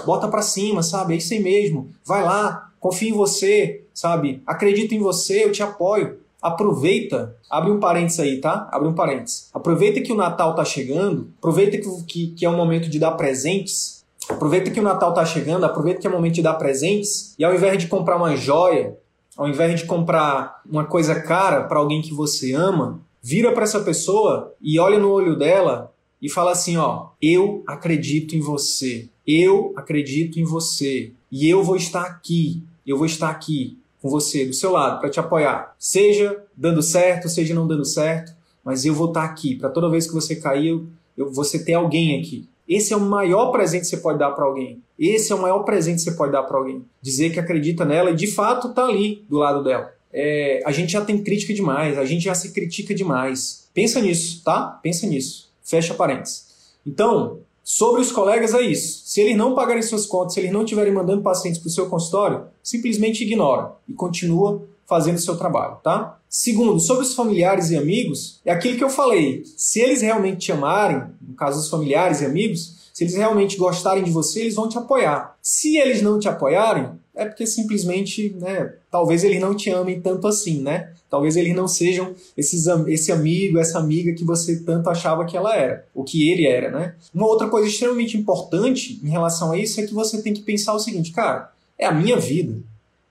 [0.05, 1.15] Bota pra cima, sabe?
[1.15, 1.89] É isso aí mesmo.
[2.05, 4.43] Vai lá, confia em você, sabe?
[4.47, 8.69] Acredito em você, eu te apoio aproveita, abre um parênteses aí, tá?
[8.73, 9.51] Abre um parênteses.
[9.53, 13.13] Aproveita que o Natal tá chegando, aproveita que, que, que é o momento de dar
[13.13, 17.35] presentes, aproveita que o Natal tá chegando, aproveita que é o momento de dar presentes,
[17.39, 18.97] e ao invés de comprar uma joia,
[19.37, 23.81] ao invés de comprar uma coisa cara para alguém que você ama, vira para essa
[23.81, 29.09] pessoa e olha no olho dela e fala assim, ó, eu acredito em você.
[29.27, 31.13] Eu acredito em você.
[31.31, 32.63] E eu vou estar aqui.
[32.87, 35.75] Eu vou estar aqui com você, do seu lado, para te apoiar.
[35.79, 38.33] Seja dando certo, seja não dando certo,
[38.65, 39.55] mas eu vou estar aqui.
[39.55, 40.83] Para toda vez que você cair,
[41.17, 42.49] eu, você ter alguém aqui.
[42.67, 44.81] Esse é o maior presente que você pode dar para alguém.
[44.99, 46.85] Esse é o maior presente que você pode dar para alguém.
[47.03, 49.93] Dizer que acredita nela e de fato tá ali do lado dela.
[50.13, 53.69] É, a gente já tem crítica demais, a gente já se critica demais.
[53.75, 54.79] Pensa nisso, tá?
[54.83, 55.50] Pensa nisso.
[55.71, 56.47] Fecha parênteses.
[56.85, 59.03] Então, sobre os colegas é isso.
[59.07, 61.89] Se eles não pagarem suas contas, se eles não estiverem mandando pacientes para o seu
[61.89, 66.19] consultório, simplesmente ignora e continua fazendo seu trabalho, tá?
[66.29, 69.45] Segundo, sobre os familiares e amigos, é aquilo que eu falei.
[69.57, 74.03] Se eles realmente te amarem, no caso dos familiares e amigos, se eles realmente gostarem
[74.03, 75.37] de você, eles vão te apoiar.
[75.41, 80.27] Se eles não te apoiarem, é porque simplesmente, né, talvez eles não te amem tanto
[80.27, 80.93] assim, né?
[81.09, 85.57] Talvez eles não sejam esses, esse amigo, essa amiga que você tanto achava que ela
[85.57, 86.95] era, o que ele era, né?
[87.13, 90.73] Uma outra coisa extremamente importante em relação a isso é que você tem que pensar
[90.73, 92.57] o seguinte, cara, é a minha vida,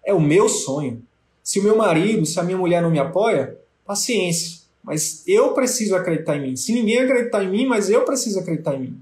[0.06, 1.02] é o meu sonho.
[1.44, 4.60] Se o meu marido, se a minha mulher não me apoia, paciência.
[4.84, 6.56] Mas eu preciso acreditar em mim.
[6.56, 8.98] Se ninguém acreditar em mim, mas eu preciso acreditar em mim.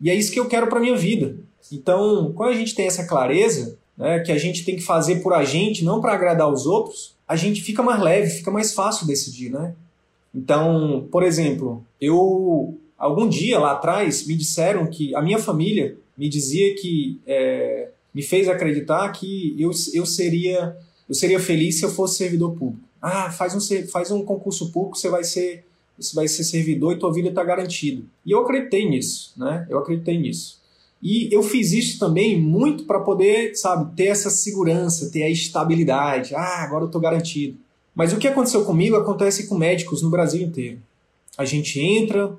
[0.00, 1.36] E é isso que eu quero para minha vida.
[1.70, 5.32] Então, quando a gente tem essa clareza, né, que a gente tem que fazer por
[5.32, 9.06] a gente, não para agradar os outros, a gente fica mais leve, fica mais fácil
[9.06, 9.76] decidir, né?
[10.34, 16.28] Então, por exemplo, eu algum dia lá atrás me disseram que a minha família me
[16.28, 20.76] dizia que é, me fez acreditar que eu, eu seria
[21.08, 22.82] eu seria feliz se eu fosse servidor público.
[23.00, 25.64] Ah, faz um, faz um concurso público, você vai ser
[25.96, 28.02] você vai ser servidor e tua vida está garantida.
[28.26, 29.64] E eu acreditei nisso, né?
[29.70, 30.60] Eu acreditei nisso.
[31.02, 36.34] E eu fiz isso também muito para poder, sabe, ter essa segurança, ter a estabilidade.
[36.34, 37.58] Ah, agora eu estou garantido.
[37.94, 40.78] Mas o que aconteceu comigo acontece com médicos no Brasil inteiro.
[41.36, 42.32] A gente entra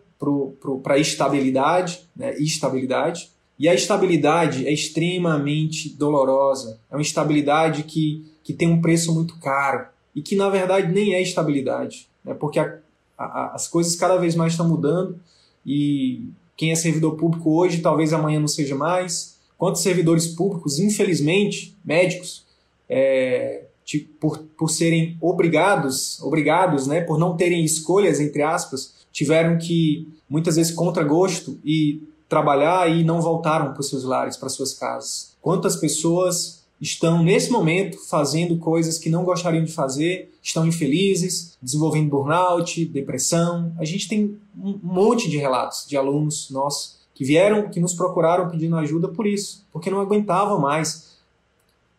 [0.82, 6.80] para a estabilidade, né, estabilidade, e a estabilidade é extremamente dolorosa.
[6.89, 11.15] É uma estabilidade que que tem um preço muito caro e que na verdade nem
[11.15, 12.34] é estabilidade, né?
[12.34, 12.78] porque a,
[13.17, 15.17] a, as coisas cada vez mais estão mudando
[15.65, 19.37] e quem é servidor público hoje talvez amanhã não seja mais.
[19.57, 22.45] Quantos servidores públicos, infelizmente, médicos,
[22.89, 23.63] é,
[24.19, 30.55] por, por serem obrigados, obrigados, né, por não terem escolhas entre aspas, tiveram que muitas
[30.55, 35.35] vezes contra gosto e trabalhar e não voltaram para os seus lares, para suas casas.
[35.41, 42.09] Quantas pessoas estão, nesse momento, fazendo coisas que não gostariam de fazer, estão infelizes, desenvolvendo
[42.09, 43.73] burnout, depressão.
[43.79, 48.49] A gente tem um monte de relatos de alunos nossos que vieram, que nos procuraram
[48.49, 51.13] pedindo ajuda por isso, porque não aguentavam mais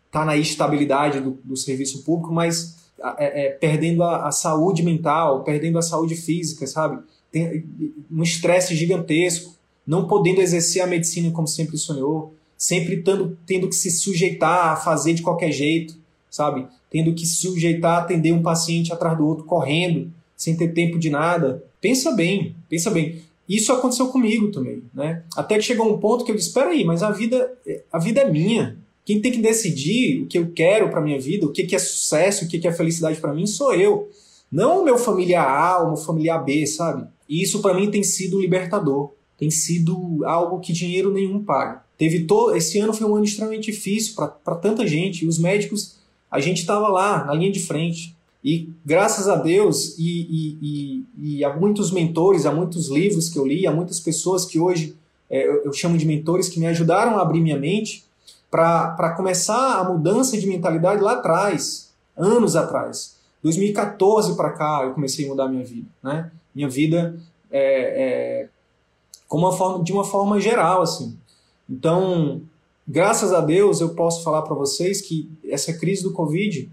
[0.07, 2.77] estar tá na estabilidade do, do serviço público, mas
[3.17, 7.03] é, é, perdendo a, a, saúde mental, perdendo a saúde física, sabe?
[7.33, 7.65] Tem
[8.11, 9.55] um estresse gigantesco,
[9.87, 12.35] não podendo exercer a medicina como sempre sonhou
[12.65, 15.95] sempre tendo, tendo que se sujeitar a fazer de qualquer jeito,
[16.31, 16.67] sabe?
[16.91, 20.99] Tendo que se sujeitar a atender um paciente atrás do outro, correndo, sem ter tempo
[20.99, 21.63] de nada.
[21.79, 23.21] Pensa bem, pensa bem.
[23.47, 25.23] Isso aconteceu comigo também, né?
[25.37, 27.53] Até que chegou um ponto que eu disse, espera aí, mas a vida,
[27.93, 28.79] a vida é minha.
[29.05, 32.47] Quem tem que decidir o que eu quero para minha vida, o que é sucesso,
[32.47, 34.09] o que é felicidade para mim, sou eu.
[34.51, 37.07] Não o meu familiar A ou o meu familiar B, sabe?
[37.29, 39.13] E isso para mim tem sido libertador.
[39.37, 41.84] Tem sido algo que dinheiro nenhum paga.
[41.97, 45.25] Teve todo esse ano foi um ano extremamente difícil para tanta gente.
[45.25, 45.97] E os médicos,
[46.31, 48.15] a gente estava lá na linha de frente.
[48.43, 51.05] E graças a Deus e, e, e,
[51.39, 54.95] e, a muitos mentores, a muitos livros que eu li, a muitas pessoas que hoje
[55.31, 58.05] é, eu, eu chamo de mentores que me ajudaram a abrir minha mente
[58.51, 63.17] para começar a mudança de mentalidade lá atrás, anos atrás.
[63.43, 66.31] 2014 para cá eu comecei a mudar minha vida, né?
[66.55, 67.19] Minha vida
[67.51, 68.49] é, é,
[69.27, 71.17] como uma forma, de uma forma geral, assim.
[71.69, 72.43] Então,
[72.87, 76.69] graças a Deus, eu posso falar para vocês que essa crise do Covid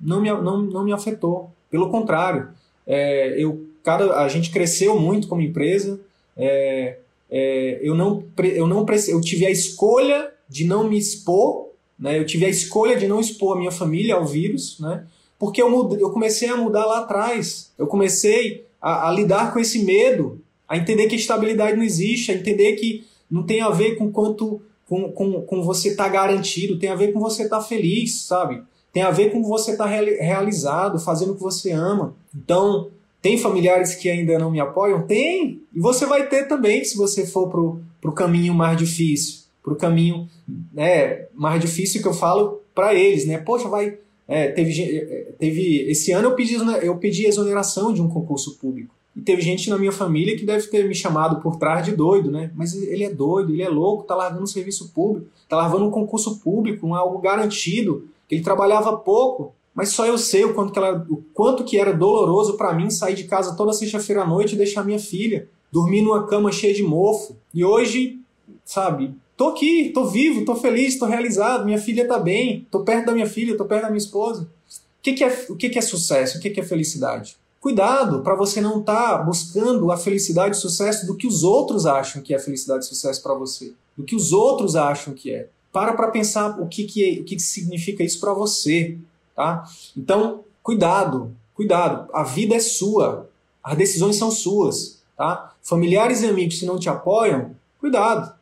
[0.00, 1.50] não me, não, não me afetou.
[1.70, 2.48] Pelo contrário,
[2.86, 6.00] é, eu, cada, a gente cresceu muito como empresa.
[6.36, 6.98] É,
[7.30, 12.18] é, eu, não, eu, não, eu tive a escolha de não me expor, né?
[12.18, 15.04] eu tive a escolha de não expor a minha família ao vírus, né?
[15.38, 17.70] porque eu, mudei, eu comecei a mudar lá atrás.
[17.76, 22.34] Eu comecei a, a lidar com esse medo, a entender que estabilidade não existe, a
[22.34, 26.88] entender que não tem a ver com quanto com, com, com você tá garantido, tem
[26.88, 28.62] a ver com você estar tá feliz, sabe?
[28.92, 32.14] Tem a ver com você estar tá realizado, fazendo o que você ama.
[32.34, 32.88] Então,
[33.20, 35.06] tem familiares que ainda não me apoiam?
[35.06, 35.60] Tem!
[35.74, 39.40] E você vai ter também se você for pro, pro caminho mais difícil.
[39.62, 40.26] Pro caminho
[40.72, 43.38] né, mais difícil que eu falo para eles, né?
[43.38, 43.98] Poxa, vai.
[44.26, 48.94] É, teve, é, teve, esse ano eu pedi, eu pedi exoneração de um concurso público.
[49.18, 52.30] E teve gente na minha família que deve ter me chamado por trás de doido,
[52.30, 52.52] né?
[52.54, 55.90] Mas ele é doido, ele é louco, tá largando um serviço público, tá largando um
[55.90, 60.78] concurso público, um algo garantido, ele trabalhava pouco, Mas só eu sei o quanto que,
[60.78, 64.54] ela, o quanto que era doloroso para mim sair de casa toda sexta-feira à noite
[64.54, 67.36] e deixar minha filha dormir numa cama cheia de mofo.
[67.52, 68.20] E hoje,
[68.64, 73.06] sabe, tô aqui, tô vivo, tô feliz, tô realizado, minha filha tá bem, tô perto
[73.06, 74.42] da minha filha, tô perto da minha esposa.
[74.42, 76.38] O que, que é, o que, que é sucesso?
[76.38, 77.36] O que, que é felicidade?
[77.60, 81.86] Cuidado para você não estar tá buscando a felicidade e sucesso do que os outros
[81.86, 85.48] acham que é felicidade e sucesso para você, do que os outros acham que é.
[85.72, 88.96] Para para pensar o que, que, o que, significa isso para você,
[89.34, 89.68] tá?
[89.96, 92.08] Então, cuidado, cuidado.
[92.12, 93.28] A vida é sua,
[93.62, 95.52] as decisões são suas, tá?
[95.62, 98.32] Familiares e amigos que não te apoiam, cuidado,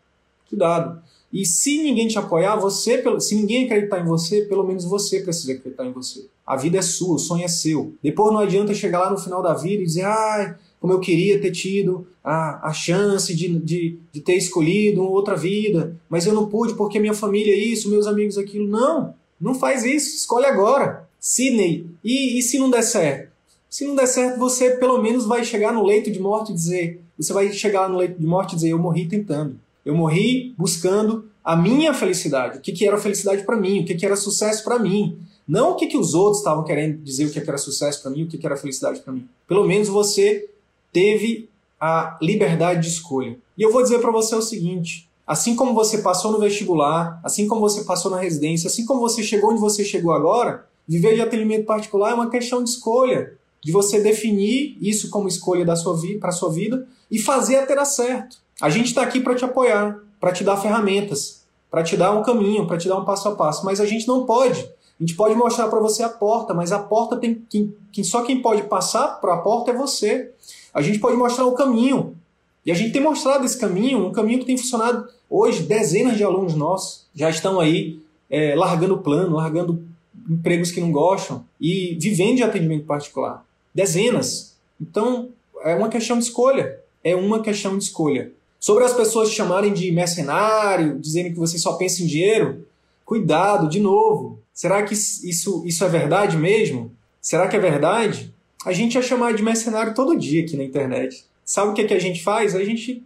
[0.48, 1.02] cuidado.
[1.32, 5.52] E se ninguém te apoiar, você, se ninguém acreditar em você, pelo menos você precisa
[5.52, 6.26] acreditar em você.
[6.46, 7.92] A vida é sua, o sonho é seu.
[8.02, 11.40] Depois não adianta chegar lá no final da vida e dizer, ai, como eu queria
[11.40, 16.48] ter tido a, a chance de, de, de ter escolhido outra vida, mas eu não
[16.48, 18.68] pude porque minha família é isso, meus amigos aquilo.
[18.68, 21.08] Não, não faz isso, escolhe agora.
[21.18, 23.32] Sidney, e, e se não der certo?
[23.68, 27.02] Se não der certo, você pelo menos vai chegar no leito de morte e dizer,
[27.18, 29.58] você vai chegar no leito de morte e dizer, eu morri tentando.
[29.86, 32.58] Eu morri buscando a minha felicidade.
[32.58, 33.82] O que, que era felicidade para mim?
[33.82, 35.16] O que, que era sucesso para mim?
[35.46, 38.10] Não o que, que os outros estavam querendo dizer o que, que era sucesso para
[38.10, 39.28] mim, o que, que era felicidade para mim.
[39.46, 40.50] Pelo menos você
[40.92, 41.48] teve
[41.80, 43.38] a liberdade de escolha.
[43.56, 47.46] E eu vou dizer para você o seguinte: assim como você passou no vestibular, assim
[47.46, 51.20] como você passou na residência, assim como você chegou onde você chegou agora, viver de
[51.20, 55.96] atendimento particular é uma questão de escolha, de você definir isso como escolha da sua
[55.96, 58.44] vida para sua vida e fazer até dar certo.
[58.60, 62.22] A gente está aqui para te apoiar, para te dar ferramentas, para te dar um
[62.22, 64.60] caminho, para te dar um passo a passo, mas a gente não pode.
[64.60, 68.22] A gente pode mostrar para você a porta, mas a porta tem quem, quem só
[68.22, 70.32] quem pode passar para a porta é você.
[70.72, 72.16] A gente pode mostrar o caminho.
[72.64, 75.62] E a gente tem mostrado esse caminho, um caminho que tem funcionado hoje.
[75.62, 79.84] Dezenas de alunos nossos já estão aí é, largando o plano, largando
[80.28, 83.44] empregos que não gostam e vivendo de atendimento particular.
[83.74, 84.56] Dezenas.
[84.80, 85.28] Então,
[85.60, 86.80] é uma questão de escolha.
[87.04, 88.32] É uma questão de escolha.
[88.58, 92.66] Sobre as pessoas te chamarem de mercenário, dizerem que você só pensa em dinheiro,
[93.04, 94.40] cuidado, de novo.
[94.52, 96.90] Será que isso, isso é verdade mesmo?
[97.20, 98.34] Será que é verdade?
[98.64, 101.24] A gente é chamado de mercenário todo dia aqui na internet.
[101.44, 102.54] Sabe o que, é que a gente faz?
[102.54, 103.04] A gente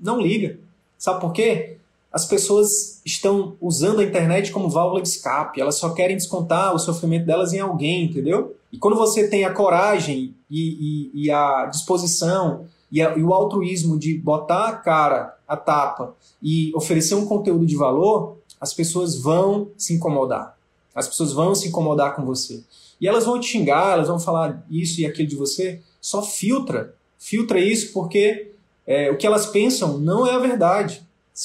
[0.00, 0.58] não liga.
[0.98, 1.76] Sabe por quê?
[2.12, 5.60] As pessoas estão usando a internet como válvula de escape.
[5.60, 8.54] Elas só querem descontar o sofrimento delas em alguém, entendeu?
[8.70, 13.32] E quando você tem a coragem e, e, e a disposição e, a, e o
[13.32, 19.18] altruísmo de botar a cara, a tapa e oferecer um conteúdo de valor, as pessoas
[19.18, 20.56] vão se incomodar.
[20.94, 22.62] As pessoas vão se incomodar com você.
[23.00, 25.80] E elas vão te xingar, elas vão falar isso e aquilo de você.
[26.00, 26.94] Só filtra.
[27.18, 28.52] Filtra isso porque
[28.86, 31.02] é, o que elas pensam não é a verdade.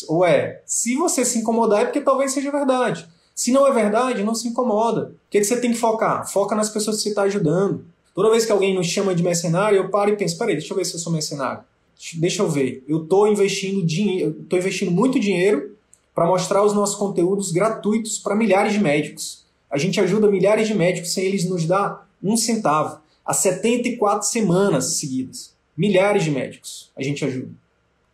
[0.09, 3.07] Ou é, se você se incomodar é porque talvez seja verdade.
[3.33, 5.13] Se não é verdade, não se incomoda.
[5.27, 6.29] O que, que você tem que focar?
[6.29, 7.85] Foca nas pessoas que você está ajudando.
[8.17, 10.77] Toda vez que alguém nos chama de mercenário, eu paro e penso, peraí, deixa eu
[10.77, 11.63] ver se eu sou mercenário.
[12.15, 12.83] Deixa eu ver.
[12.87, 15.77] Eu estou investindo dinheiro, estou investindo muito dinheiro
[16.15, 19.45] para mostrar os nossos conteúdos gratuitos para milhares de médicos.
[19.69, 22.99] A gente ajuda milhares de médicos sem eles nos dar um centavo.
[23.23, 25.53] Há 74 semanas seguidas.
[25.77, 27.51] Milhares de médicos a gente ajuda.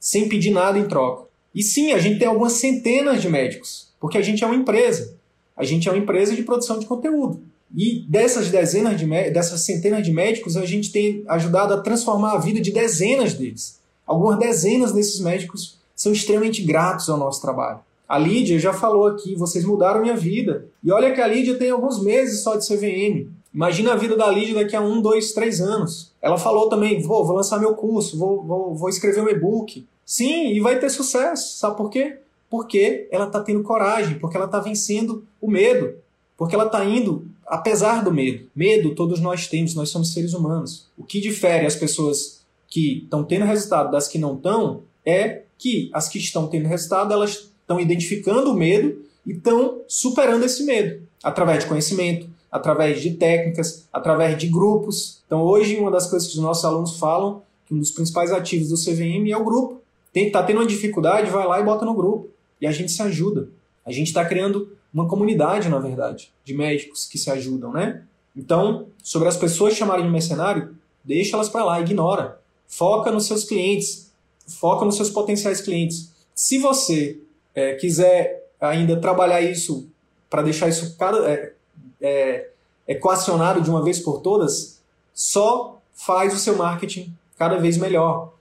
[0.02, 1.30] Sem pedir nada em troca.
[1.56, 3.88] E sim, a gente tem algumas centenas de médicos.
[4.02, 5.16] Porque a gente é uma empresa.
[5.56, 7.53] A gente é uma empresa de produção de conteúdo.
[7.76, 12.38] E dessas dezenas de dessas centenas de médicos, a gente tem ajudado a transformar a
[12.38, 13.80] vida de dezenas deles.
[14.06, 17.80] Algumas dezenas desses médicos são extremamente gratos ao nosso trabalho.
[18.08, 20.68] A Lídia já falou aqui, vocês mudaram minha vida.
[20.84, 23.28] E olha que a Lídia tem alguns meses só de CVM.
[23.54, 26.12] Imagina a vida da Lídia daqui a um, dois, três anos.
[26.22, 29.86] Ela falou também, vou, vou lançar meu curso, vou, vou, vou escrever um e-book.
[30.06, 31.58] Sim, e vai ter sucesso.
[31.58, 32.18] Sabe por quê?
[32.50, 35.96] Porque ela está tendo coragem, porque ela está vencendo o medo,
[36.38, 38.48] porque ela está indo apesar do medo.
[38.56, 40.88] Medo todos nós temos, nós somos seres humanos.
[40.98, 45.90] O que difere as pessoas que estão tendo resultado das que não estão é que
[45.94, 51.02] as que estão tendo resultado, elas estão identificando o medo e estão superando esse medo
[51.24, 55.22] através de conhecimento, através de técnicas, através de grupos.
[55.26, 58.70] Então, hoje, uma das coisas que os nossos alunos falam, que um dos principais ativos
[58.70, 59.82] do CVM é o grupo.
[60.12, 62.30] Tem tá tendo uma dificuldade, vai lá e bota no grupo.
[62.60, 63.50] E a gente se ajuda.
[63.86, 68.04] A gente está criando uma comunidade, na verdade, de médicos que se ajudam, né?
[68.36, 72.40] Então, sobre as pessoas chamarem de mercenário, deixa elas para lá, ignora.
[72.68, 74.12] Foca nos seus clientes,
[74.48, 76.12] foca nos seus potenciais clientes.
[76.36, 77.20] Se você
[77.54, 79.88] é, quiser ainda trabalhar isso
[80.30, 81.54] para deixar isso cada, é,
[82.02, 82.50] é,
[82.88, 84.82] equacionado de uma vez por todas,
[85.14, 88.33] só faz o seu marketing cada vez melhor.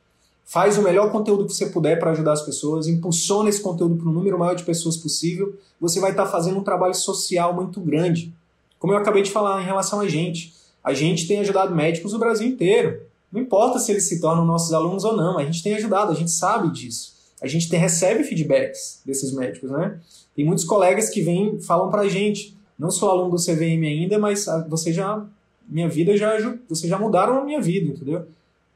[0.44, 4.08] Faz o melhor conteúdo que você puder para ajudar as pessoas, impulsiona esse conteúdo para
[4.08, 5.54] o número maior de pessoas possível.
[5.80, 8.32] Você vai estar tá fazendo um trabalho social muito grande.
[8.78, 12.18] Como eu acabei de falar em relação a gente, a gente tem ajudado médicos do
[12.18, 13.00] Brasil inteiro.
[13.30, 16.14] Não importa se eles se tornam nossos alunos ou não, a gente tem ajudado, a
[16.14, 17.12] gente sabe disso.
[17.40, 19.98] A gente tem, recebe feedbacks desses médicos, né?
[20.34, 24.48] Tem muitos colegas que vêm falam pra gente, não sou aluno do CVM ainda, mas
[24.48, 25.24] ah, você já
[25.68, 26.36] minha vida já
[26.68, 28.26] você já mudaram a minha vida, entendeu?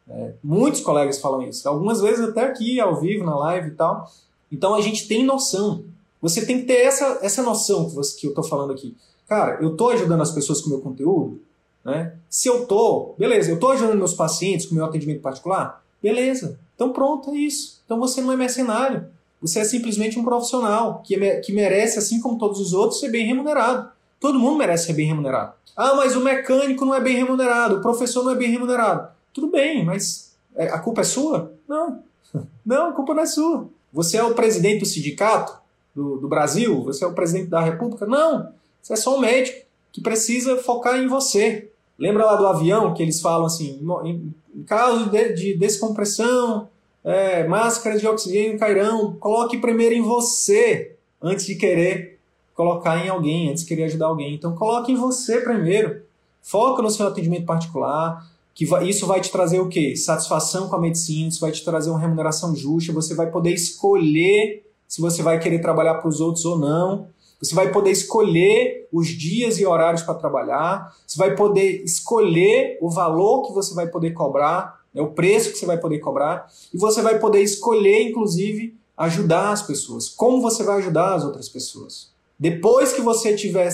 [0.09, 4.11] É, muitos colegas falam isso, algumas vezes até aqui ao vivo na live e tal.
[4.51, 5.85] Então a gente tem noção.
[6.23, 8.97] Você tem que ter essa, essa noção que, você, que eu tô falando aqui.
[9.29, 11.41] Cara, eu tô ajudando as pessoas com o meu conteúdo,
[11.85, 12.15] né?
[12.31, 16.59] Se eu tô, beleza, eu tô ajudando meus pacientes com o meu atendimento particular, beleza.
[16.75, 17.81] Então pronto, é isso.
[17.85, 19.07] Então você não é mercenário.
[19.41, 23.27] Você é simplesmente um profissional que, que merece, assim como todos os outros, ser bem
[23.27, 23.91] remunerado.
[24.19, 25.53] Todo mundo merece ser bem remunerado.
[25.77, 29.09] Ah, mas o mecânico não é bem remunerado, o professor não é bem remunerado.
[29.37, 31.53] Tudo bem, mas é, a culpa é sua?
[31.69, 32.03] Não.
[32.65, 33.69] Não, a culpa não é sua.
[33.93, 35.59] Você é o presidente do sindicato
[35.95, 36.83] do, do Brasil?
[36.85, 38.07] Você é o presidente da República?
[38.07, 38.51] Não.
[38.83, 41.71] Você é só um médico que precisa focar em você.
[41.99, 46.69] Lembra lá do avião que eles falam assim, em, caso de, de descompressão,
[47.05, 52.19] é, máscaras de oxigênio cairão, coloque primeiro em você antes de querer
[52.55, 54.35] colocar em alguém, antes de querer ajudar alguém.
[54.35, 56.01] Então coloque em você primeiro.
[56.43, 58.25] Foca no seu atendimento particular,
[58.57, 59.95] que vai, isso vai te trazer o quê?
[59.95, 64.67] Satisfação com a medicina, isso vai te trazer uma remuneração justa, você vai poder escolher
[64.89, 67.07] se você vai querer trabalhar para os outros ou não.
[67.41, 72.91] Você vai poder escolher os dias e horários para trabalhar, você vai poder escolher o
[72.91, 76.79] valor que você vai poder cobrar é o preço que você vai poder cobrar, e
[76.79, 80.09] você vai poder escolher, inclusive, ajudar as pessoas.
[80.09, 82.11] Como você vai ajudar as outras pessoas?
[82.41, 83.69] Depois que você tiver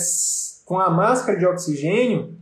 [0.65, 2.35] com a máscara de oxigênio,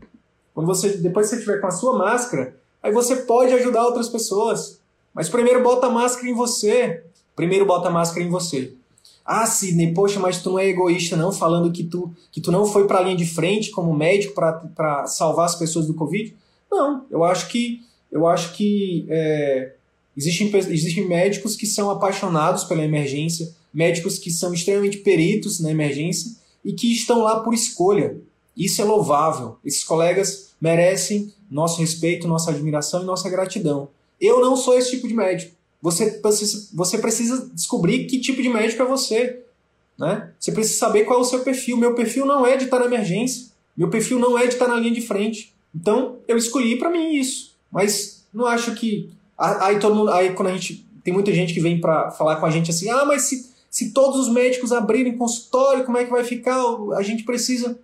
[0.54, 4.10] quando você, depois que você tiver com a sua máscara, aí você pode ajudar outras
[4.10, 4.80] pessoas.
[5.14, 7.04] Mas primeiro bota a máscara em você.
[7.36, 8.74] Primeiro bota a máscara em você.
[9.26, 12.66] Ah, Sidney, poxa, mas tu não é egoísta não, falando que tu, que tu não
[12.66, 16.36] foi para a linha de frente como médico para salvar as pessoas do Covid.
[16.70, 17.82] Não, eu acho que
[18.12, 19.72] eu acho que é,
[20.18, 26.32] existem, existem médicos que são apaixonados pela emergência, médicos que são extremamente peritos na emergência
[26.64, 28.18] e que estão lá por escolha.
[28.56, 29.58] Isso é louvável.
[29.64, 33.90] Esses colegas merecem nosso respeito, nossa admiração e nossa gratidão.
[34.20, 35.56] Eu não sou esse tipo de médico.
[35.82, 36.22] Você,
[36.74, 39.42] você, precisa descobrir que tipo de médico é você.
[39.98, 40.32] Né?
[40.40, 41.76] Você precisa saber qual é o seu perfil.
[41.76, 43.48] Meu perfil não é de estar na emergência.
[43.76, 45.54] Meu perfil não é de estar na linha de frente.
[45.74, 47.56] Então, eu escolhi para mim isso.
[47.72, 49.10] Mas não acho que.
[49.38, 50.12] Aí todo mundo.
[50.12, 50.86] Aí quando a gente.
[51.04, 53.92] Tem muita gente que vem para falar com a gente assim, ah, mas se, se
[53.92, 56.64] todos os médicos abrirem consultório, como é que vai ficar?
[56.96, 57.80] A gente precisa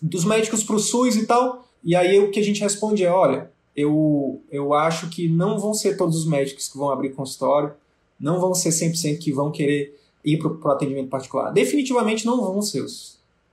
[0.00, 1.64] dos médicos para o SUS e tal.
[1.82, 5.72] E aí o que a gente responde é, olha, eu, eu acho que não vão
[5.72, 7.72] ser todos os médicos que vão abrir consultório,
[8.18, 11.52] não vão ser 100% que vão querer ir para o atendimento particular.
[11.52, 12.84] Definitivamente não vão ser.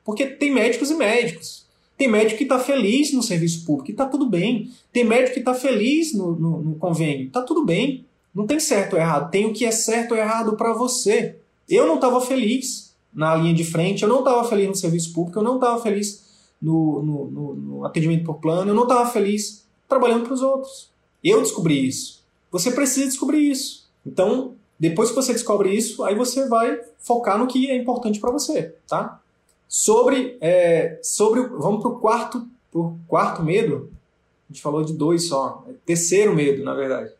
[0.03, 1.65] Porque tem médicos e médicos.
[1.97, 4.69] Tem médico que está feliz no serviço público, e está tudo bem.
[4.91, 8.05] Tem médico que está feliz no, no, no convênio, está tudo bem.
[8.33, 11.37] Não tem certo ou errado, tem o que é certo ou errado para você.
[11.69, 15.39] Eu não estava feliz na linha de frente, eu não estava feliz no serviço público,
[15.39, 16.24] eu não estava feliz
[16.61, 20.89] no, no, no, atendimento por plano, eu não estava feliz trabalhando para os outros.
[21.23, 22.23] Eu descobri isso.
[22.51, 23.87] Você precisa descobrir isso.
[24.05, 28.31] Então, depois que você descobre isso, aí você vai focar no que é importante para
[28.31, 29.21] você, tá?
[29.67, 33.91] Sobre, é, sobre vamos para o quarto, pro quarto medo.
[34.49, 35.63] A gente falou de dois só.
[35.69, 37.11] É terceiro medo, na verdade.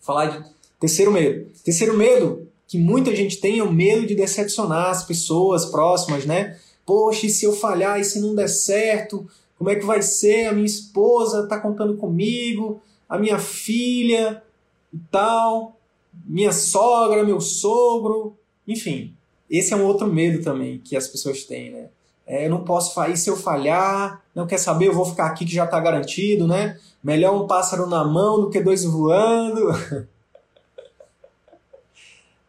[0.00, 1.50] Falar de terceiro medo.
[1.64, 6.58] Terceiro medo que muita gente tem é o medo de decepcionar as pessoas próximas, né?
[6.88, 9.28] Poxa, e se eu falhar, e se não der certo?
[9.58, 10.46] Como é que vai ser?
[10.46, 14.42] A minha esposa está contando comigo, a minha filha
[14.90, 15.78] e tal,
[16.24, 18.34] minha sogra, meu sogro,
[18.66, 19.14] enfim.
[19.50, 21.90] Esse é um outro medo também que as pessoas têm, né?
[22.26, 24.24] É, eu não posso falar, e se eu falhar?
[24.34, 26.78] Não quer saber, eu vou ficar aqui que já está garantido, né?
[27.04, 29.68] Melhor um pássaro na mão do que dois voando.
[30.00, 30.06] o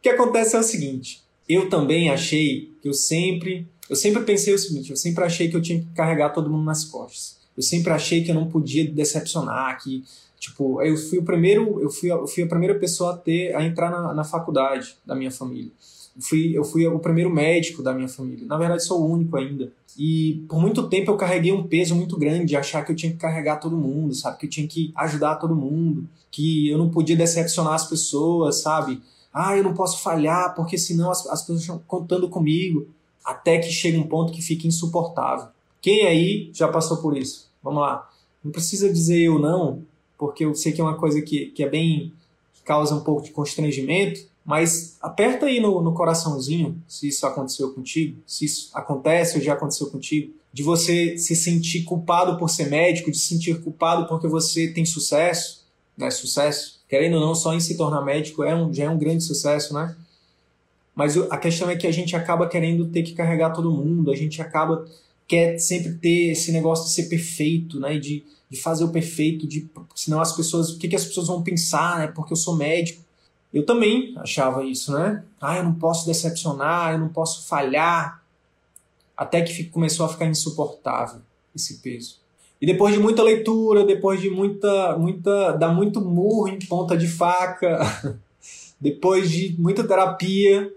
[0.01, 4.59] que acontece é o seguinte, eu também achei que eu sempre, eu sempre pensei o
[4.59, 7.37] seguinte, eu sempre achei que eu tinha que carregar todo mundo nas costas.
[7.57, 10.03] Eu sempre achei que eu não podia decepcionar, que
[10.39, 13.65] tipo, eu fui o primeiro, eu fui, eu fui a primeira pessoa a ter a
[13.65, 15.71] entrar na, na faculdade da minha família
[16.21, 18.45] fui, eu fui o primeiro médico da minha família.
[18.45, 19.71] Na verdade, sou o único ainda.
[19.97, 23.11] E por muito tempo eu carreguei um peso muito grande de achar que eu tinha
[23.11, 24.37] que carregar todo mundo, sabe?
[24.37, 29.01] Que eu tinha que ajudar todo mundo, que eu não podia decepcionar as pessoas, sabe?
[29.33, 32.87] Ah, eu não posso falhar porque senão as, as pessoas estão contando comigo.
[33.23, 35.47] Até que chega um ponto que fica insuportável.
[35.81, 37.49] Quem aí já passou por isso?
[37.63, 38.09] Vamos lá.
[38.43, 39.83] Não precisa dizer eu não,
[40.17, 42.13] porque eu sei que é uma coisa que, que é bem.
[42.53, 47.71] que causa um pouco de constrangimento Mas aperta aí no, no coraçãozinho se isso aconteceu
[47.73, 52.69] contigo, se isso acontece ou já aconteceu contigo, de você se sentir culpado por ser
[52.69, 55.63] médico, de se sentir culpado porque você tem sucesso,
[55.95, 56.09] né?
[56.09, 59.23] Sucesso, querendo ou não, só em se tornar médico é um, já é um grande
[59.23, 59.95] sucesso, né?
[60.95, 64.15] Mas a questão é que a gente acaba querendo ter que carregar todo mundo, a
[64.15, 64.85] gente acaba
[65.29, 67.99] quer sempre ter esse negócio de ser perfeito, né?
[67.99, 71.43] De, de fazer o perfeito, de senão as pessoas, o que, que as pessoas vão
[71.43, 72.07] pensar, né?
[72.07, 73.03] Porque eu sou médico.
[73.53, 75.23] Eu também achava isso, né?
[75.39, 78.23] Ah, eu não posso decepcionar, eu não posso falhar.
[79.15, 81.21] Até que começou a ficar insuportável
[81.55, 82.17] esse peso.
[82.59, 87.07] E depois de muita leitura, depois de muita, muita, dar muito murro em ponta de
[87.07, 88.19] faca,
[88.81, 90.71] depois de muita terapia,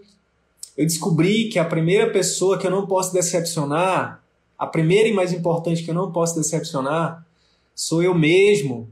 [0.76, 4.22] eu descobri que a primeira pessoa que eu não posso decepcionar,
[4.58, 7.26] a primeira e mais importante que eu não posso decepcionar,
[7.74, 8.88] sou eu mesmo.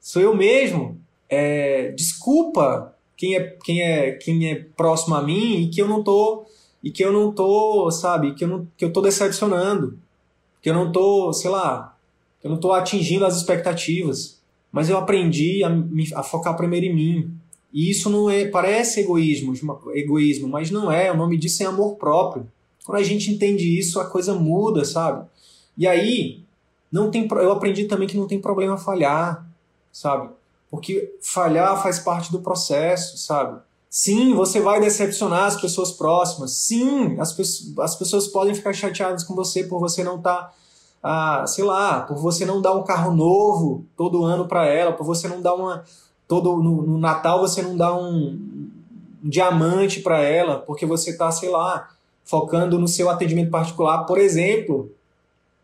[0.00, 1.00] Sou eu mesmo.
[1.28, 6.02] É, desculpa quem é, quem é, quem é próximo a mim e que eu não
[6.02, 6.44] tô
[6.82, 9.98] e que eu não tô, sabe, que eu não que eu tô decepcionando,
[10.60, 11.96] que eu não tô, sei lá,
[12.40, 14.38] que eu não tô atingindo as expectativas.
[14.70, 15.70] Mas eu aprendi a,
[16.16, 17.30] a focar primeiro em mim.
[17.74, 19.52] E isso não é, parece egoísmo,
[19.94, 22.46] egoísmo, mas não é, o nome disso é amor próprio.
[22.86, 25.26] Quando a gente entende isso, a coisa muda, sabe?
[25.76, 26.44] E aí,
[26.92, 29.44] não tem, eu aprendi também que não tem problema falhar,
[29.92, 30.28] sabe?
[30.70, 33.60] Porque falhar faz parte do processo, sabe?
[33.90, 36.52] Sim, você vai decepcionar as pessoas próximas.
[36.52, 37.36] Sim, as,
[37.78, 40.52] as pessoas podem ficar chateadas com você por você não estar, tá,
[41.00, 45.04] ah, sei lá, por você não dar um carro novo todo ano para ela, por
[45.04, 45.84] você não dar uma.
[46.34, 48.70] Todo, no, no Natal você não dá um, um
[49.22, 51.90] diamante para ela, porque você está, sei lá,
[52.24, 54.90] focando no seu atendimento particular, por exemplo.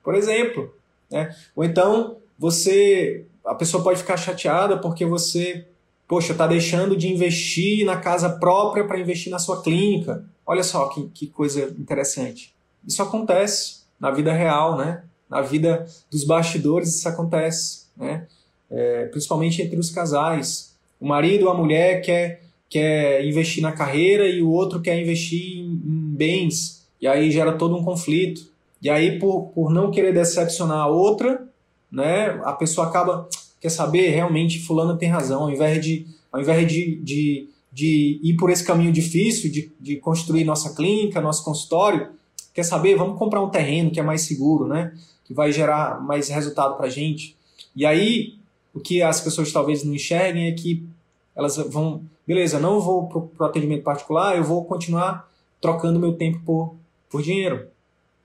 [0.05, 0.73] Por exemplo.
[1.11, 1.35] Né?
[1.57, 5.67] Ou então você a pessoa pode ficar chateada porque você,
[6.07, 10.25] poxa, está deixando de investir na casa própria para investir na sua clínica.
[10.47, 12.55] Olha só que, que coisa interessante.
[12.87, 15.03] Isso acontece na vida real, né?
[15.29, 18.29] Na vida dos bastidores isso acontece, né?
[18.71, 20.75] É, principalmente entre os casais.
[21.01, 25.59] O marido ou a mulher quer, quer investir na carreira e o outro quer investir
[25.59, 26.87] em, em bens.
[27.01, 28.51] E aí gera todo um conflito.
[28.83, 31.47] E aí, por, por não querer decepcionar a outra,
[31.91, 32.41] né?
[32.45, 33.29] A pessoa acaba,
[33.61, 38.37] quer saber, realmente fulano tem razão, ao invés de, ao invés de, de, de ir
[38.37, 42.09] por esse caminho difícil, de, de construir nossa clínica, nosso consultório,
[42.55, 44.95] quer saber, vamos comprar um terreno que é mais seguro, né?
[45.25, 47.37] Que vai gerar mais resultado para a gente.
[47.77, 48.40] E aí,
[48.75, 50.87] o que as pessoas talvez não enxerguem é que
[51.35, 55.29] elas vão, beleza, não vou para o atendimento particular, eu vou continuar
[55.61, 56.75] trocando meu tempo por,
[57.11, 57.69] por dinheiro,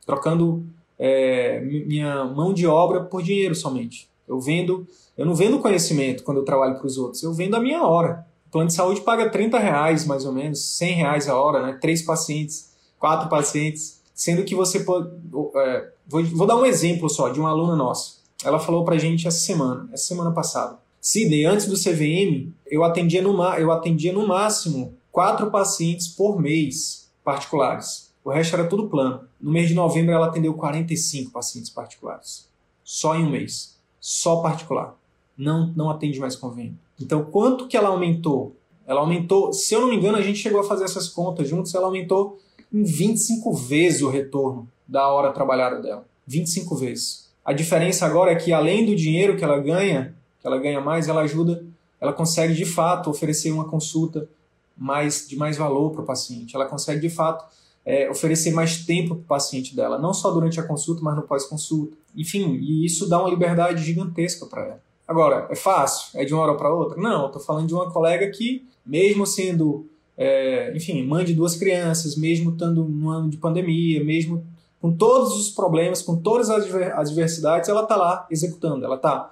[0.05, 0.65] trocando
[0.97, 4.09] é, minha mão de obra por dinheiro somente.
[4.27, 4.87] Eu vendo,
[5.17, 8.25] eu não vendo conhecimento quando eu trabalho para os outros, eu vendo a minha hora.
[8.47, 11.77] O plano de saúde paga 30 reais mais ou menos, 100 reais a hora, né?
[11.79, 15.09] Três pacientes, quatro pacientes, sendo que você pode.
[15.55, 18.14] É, vou, vou dar um exemplo só de uma aluna nossa.
[18.43, 20.77] Ela falou para gente essa semana, essa semana passada.
[21.01, 27.09] Sidney, antes do CVM, eu atendia no, eu atendia no máximo quatro pacientes por mês
[27.23, 28.11] particulares.
[28.23, 29.21] O resto era tudo plano.
[29.39, 32.49] No mês de novembro, ela atendeu 45 pacientes particulares.
[32.83, 33.77] Só em um mês.
[33.99, 34.95] Só particular.
[35.37, 36.77] Não, não atende mais convênio.
[36.99, 38.55] Então, quanto que ela aumentou?
[38.87, 41.73] Ela aumentou, se eu não me engano, a gente chegou a fazer essas contas juntos,
[41.73, 42.39] ela aumentou
[42.73, 46.05] em 25 vezes o retorno da hora trabalhada dela.
[46.27, 47.24] 25 vezes.
[47.45, 51.07] A diferença agora é que, além do dinheiro que ela ganha, que ela ganha mais,
[51.07, 51.63] ela ajuda,
[52.01, 54.27] ela consegue de fato oferecer uma consulta
[54.75, 56.55] mais de mais valor para o paciente.
[56.55, 57.45] Ela consegue de fato
[57.85, 61.21] é, oferecer mais tempo para o paciente dela, não só durante a consulta, mas no
[61.21, 61.95] pós-consulta.
[62.15, 64.81] Enfim, e isso dá uma liberdade gigantesca para ela.
[65.07, 66.19] Agora, é fácil?
[66.19, 66.99] É de uma hora para outra?
[66.99, 69.85] Não, estou falando de uma colega que, mesmo sendo,
[70.17, 74.43] é, enfim, mãe de duas crianças, mesmo estando num ano de pandemia, mesmo
[74.81, 79.31] com todos os problemas, com todas as adversidades, ela está lá executando, ela está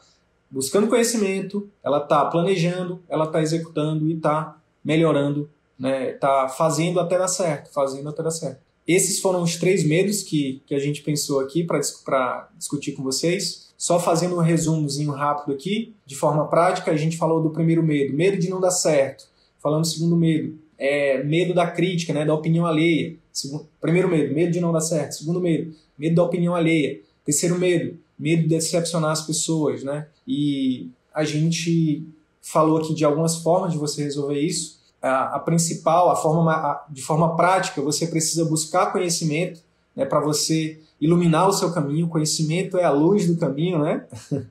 [0.50, 7.18] buscando conhecimento, ela está planejando, ela está executando e está melhorando né, tá fazendo até
[7.18, 8.62] dar certo, fazendo até dar certo.
[8.88, 13.74] Esses foram os três medos que, que a gente pensou aqui para discutir com vocês.
[13.78, 18.16] Só fazendo um resumozinho rápido aqui, de forma prática, a gente falou do primeiro medo,
[18.16, 19.26] medo de não dar certo.
[19.62, 23.18] Falando do segundo medo, é medo da crítica, né, da opinião alheia.
[23.34, 25.16] Segundo, primeiro medo, medo de não dar certo.
[25.16, 27.02] Segundo medo, medo da opinião alheia.
[27.26, 30.08] Terceiro medo, medo de decepcionar as pessoas, né?
[30.28, 32.06] E a gente
[32.42, 36.86] falou aqui de algumas formas de você resolver isso a, a principal, a forma, a,
[36.90, 39.60] de forma prática, você precisa buscar conhecimento
[39.94, 42.08] né, para você iluminar o seu caminho.
[42.08, 44.06] Conhecimento é a luz do caminho, né?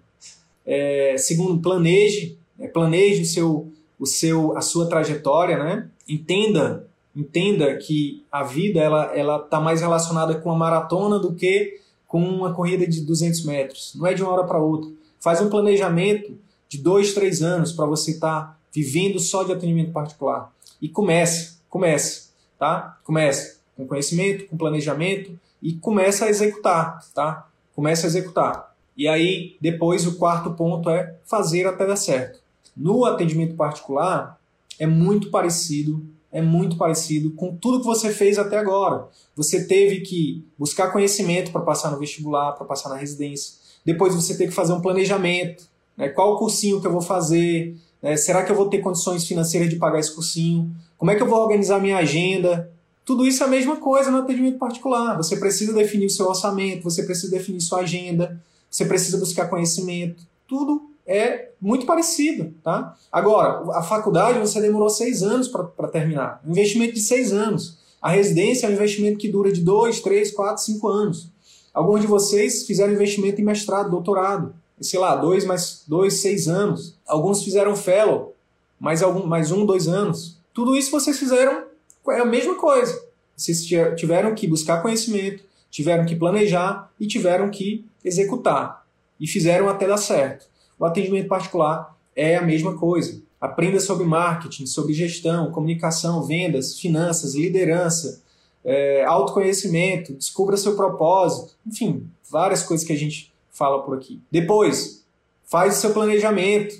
[0.64, 5.90] É, segundo, planeje, né, planeje o seu, o seu, a sua trajetória, né?
[6.08, 11.80] entenda, entenda que a vida ela ela está mais relacionada com a maratona do que
[12.06, 13.92] com uma corrida de 200 metros.
[13.96, 14.90] Não é de uma hora para outra.
[15.18, 16.36] Faz um planejamento
[16.68, 20.52] de dois, três anos para você estar tá vivendo só de atendimento particular.
[20.80, 22.98] E comece, comece, tá?
[23.04, 27.48] Comece com conhecimento, com planejamento e comece a executar, tá?
[27.74, 28.74] Comece a executar.
[28.96, 32.40] E aí, depois, o quarto ponto é fazer até dar certo.
[32.76, 34.38] No atendimento particular,
[34.78, 39.06] é muito parecido, é muito parecido com tudo que você fez até agora.
[39.36, 43.54] Você teve que buscar conhecimento para passar no vestibular, para passar na residência.
[43.84, 45.64] Depois você tem que fazer um planejamento.
[45.96, 46.08] Né?
[46.08, 47.76] Qual o cursinho que eu vou fazer?
[48.00, 48.16] Né?
[48.16, 50.74] Será que eu vou ter condições financeiras de pagar esse cursinho?
[50.96, 52.72] Como é que eu vou organizar minha agenda?
[53.04, 55.16] Tudo isso é a mesma coisa no atendimento particular.
[55.16, 60.22] Você precisa definir o seu orçamento, você precisa definir sua agenda, você precisa buscar conhecimento.
[60.48, 62.96] Tudo é muito parecido, tá?
[63.10, 66.40] Agora, a faculdade você demorou seis anos para terminar.
[66.46, 67.78] Um investimento de seis anos.
[68.00, 71.30] A residência é um investimento que dura de dois, três, quatro, cinco anos.
[71.72, 74.54] Alguns de vocês fizeram investimento em mestrado, doutorado.
[74.80, 76.98] Sei lá, dois mais dois, seis anos.
[77.06, 78.34] Alguns fizeram fellow,
[78.78, 80.38] mais, algum, mais um, dois anos.
[80.52, 81.64] Tudo isso vocês fizeram
[82.10, 83.00] é a mesma coisa.
[83.36, 83.64] Vocês
[83.96, 88.84] tiveram que buscar conhecimento, tiveram que planejar e tiveram que executar.
[89.18, 90.46] E fizeram até dar certo.
[90.82, 93.22] O atendimento particular é a mesma coisa.
[93.40, 98.20] Aprenda sobre marketing, sobre gestão, comunicação, vendas, finanças, liderança,
[98.64, 104.20] é, autoconhecimento, descubra seu propósito, enfim, várias coisas que a gente fala por aqui.
[104.28, 105.04] Depois,
[105.44, 106.74] faz o seu planejamento.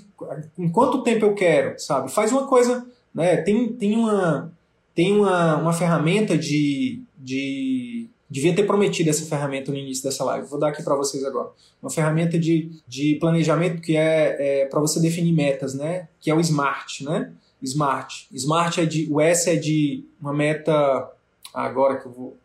[0.59, 2.11] Em quanto tempo eu quero, sabe?
[2.11, 2.85] Faz uma coisa,
[3.15, 3.37] né?
[3.37, 4.51] Tem, tem uma,
[4.93, 8.02] tem uma, uma ferramenta de, de.
[8.33, 10.47] Devia ter prometido essa ferramenta no início dessa live.
[10.47, 11.51] Vou dar aqui para vocês agora.
[11.79, 16.09] Uma ferramenta de, de planejamento que é, é para você definir metas, né?
[16.19, 17.31] Que é o SMART, né?
[17.63, 18.25] SMART.
[18.33, 19.07] SMART é de.
[19.11, 21.11] O S é de uma meta.
[21.53, 22.35] Agora que eu vou.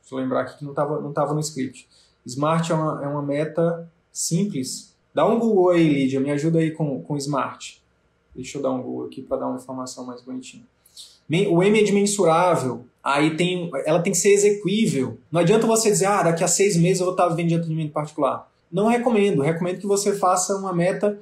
[0.00, 1.86] Deixa eu lembrar aqui que não estava não tava no script.
[2.26, 4.94] SMART é uma, é uma meta simples.
[5.12, 6.20] Dá um Google aí, Lídia.
[6.20, 7.82] Me ajuda aí com, com SMART.
[8.34, 10.64] Deixa eu dar um Google aqui para dar uma informação mais bonitinha.
[11.50, 15.18] O M é de mensurável, aí tem, ela tem que ser exequível.
[15.30, 18.50] Não adianta você dizer, ah, daqui a seis meses eu vou estar de atendimento particular.
[18.72, 19.42] Não recomendo.
[19.42, 21.18] Recomendo que você faça uma meta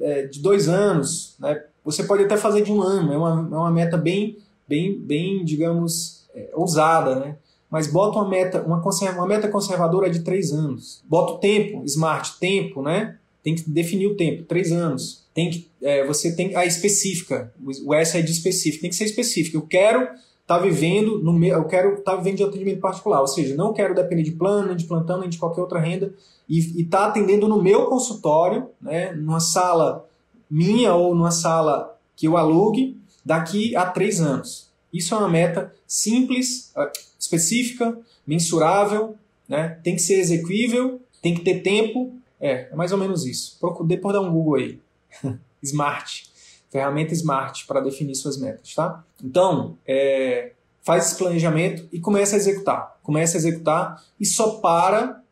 [0.00, 1.34] é, de dois anos.
[1.40, 1.60] Né?
[1.84, 3.12] Você pode até fazer de um ano.
[3.12, 7.16] É uma, é uma meta bem, bem, bem digamos, é, ousada.
[7.16, 7.36] Né?
[7.68, 11.02] Mas bota uma meta, uma, conserva, uma meta conservadora de três anos.
[11.08, 13.18] Bota o tempo, smart, tempo, né?
[13.42, 17.52] Tem que definir o tempo, três anos tem que, é, você tem a específica,
[17.84, 19.58] o S é de específico, tem que ser específico.
[19.58, 20.08] Eu quero
[20.46, 23.94] tá vivendo no meu, eu quero tá vivendo de atendimento particular, ou seja, não quero
[23.94, 26.14] depender de plano, nem de plantão, nem de qualquer outra renda
[26.48, 30.06] e estar tá atendendo no meu consultório, né, numa sala
[30.50, 34.70] minha ou numa sala que eu alugue daqui a três anos.
[34.92, 39.16] Isso é uma meta simples, é, específica, mensurável,
[39.48, 39.80] né?
[39.82, 42.14] tem que ser execuível, tem que ter tempo.
[42.40, 43.58] É, é mais ou menos isso.
[43.84, 44.80] Depois dá um Google aí.
[45.62, 46.30] Smart.
[46.76, 49.02] Ferramenta Smart para definir suas metas, tá?
[49.24, 50.52] Então, é,
[50.82, 52.98] faz esse planejamento e começa a executar.
[53.02, 55.22] Começa a executar e só para,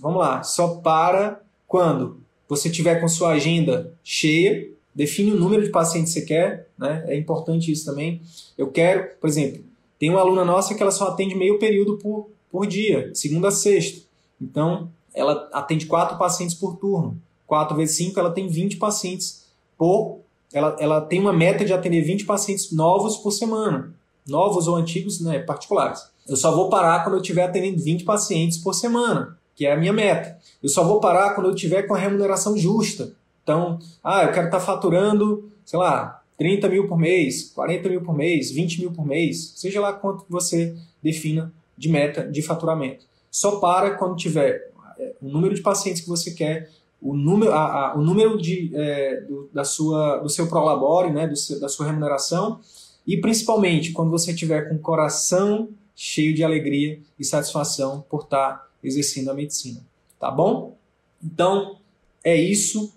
[0.00, 5.68] vamos lá, só para quando você tiver com sua agenda cheia, define o número de
[5.68, 7.04] pacientes que você quer, né?
[7.06, 8.22] É importante isso também.
[8.56, 9.62] Eu quero, por exemplo,
[9.98, 13.52] tem uma aluna nossa que ela só atende meio período por, por dia, segunda a
[13.52, 14.06] sexta.
[14.40, 17.20] Então, ela atende quatro pacientes por turno.
[17.46, 19.44] 4 vezes 5, ela tem 20 pacientes
[19.76, 20.23] por.
[20.54, 23.92] Ela, ela tem uma meta de atender 20 pacientes novos por semana.
[24.26, 26.00] Novos ou antigos, né, particulares.
[26.26, 29.76] Eu só vou parar quando eu estiver atendendo 20 pacientes por semana, que é a
[29.76, 30.38] minha meta.
[30.62, 33.12] Eu só vou parar quando eu tiver com a remuneração justa.
[33.42, 38.00] Então, ah, eu quero estar tá faturando, sei lá, 30 mil por mês, 40 mil
[38.02, 43.04] por mês, 20 mil por mês, seja lá quanto você defina de meta de faturamento.
[43.30, 46.70] Só para quando tiver é, o número de pacientes que você quer
[47.04, 51.28] o número, a, a, o número de, é, do, da sua, do seu prolabore, né,
[51.28, 52.60] do seu, da sua remuneração,
[53.06, 58.70] e principalmente quando você estiver com o coração cheio de alegria e satisfação por estar
[58.82, 59.82] exercendo a medicina.
[60.18, 60.78] Tá bom?
[61.22, 61.76] Então,
[62.24, 62.94] é isso.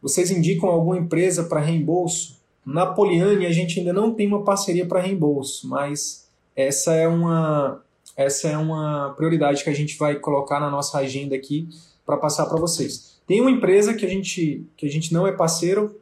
[0.00, 2.40] Vocês indicam alguma empresa para reembolso?
[2.64, 7.82] Na Poliane, a gente ainda não tem uma parceria para reembolso, mas essa é uma
[8.16, 11.68] essa é uma prioridade que a gente vai colocar na nossa agenda aqui
[12.04, 13.09] para passar para vocês.
[13.30, 15.94] Tem uma empresa que a gente, que a gente não é parceiro,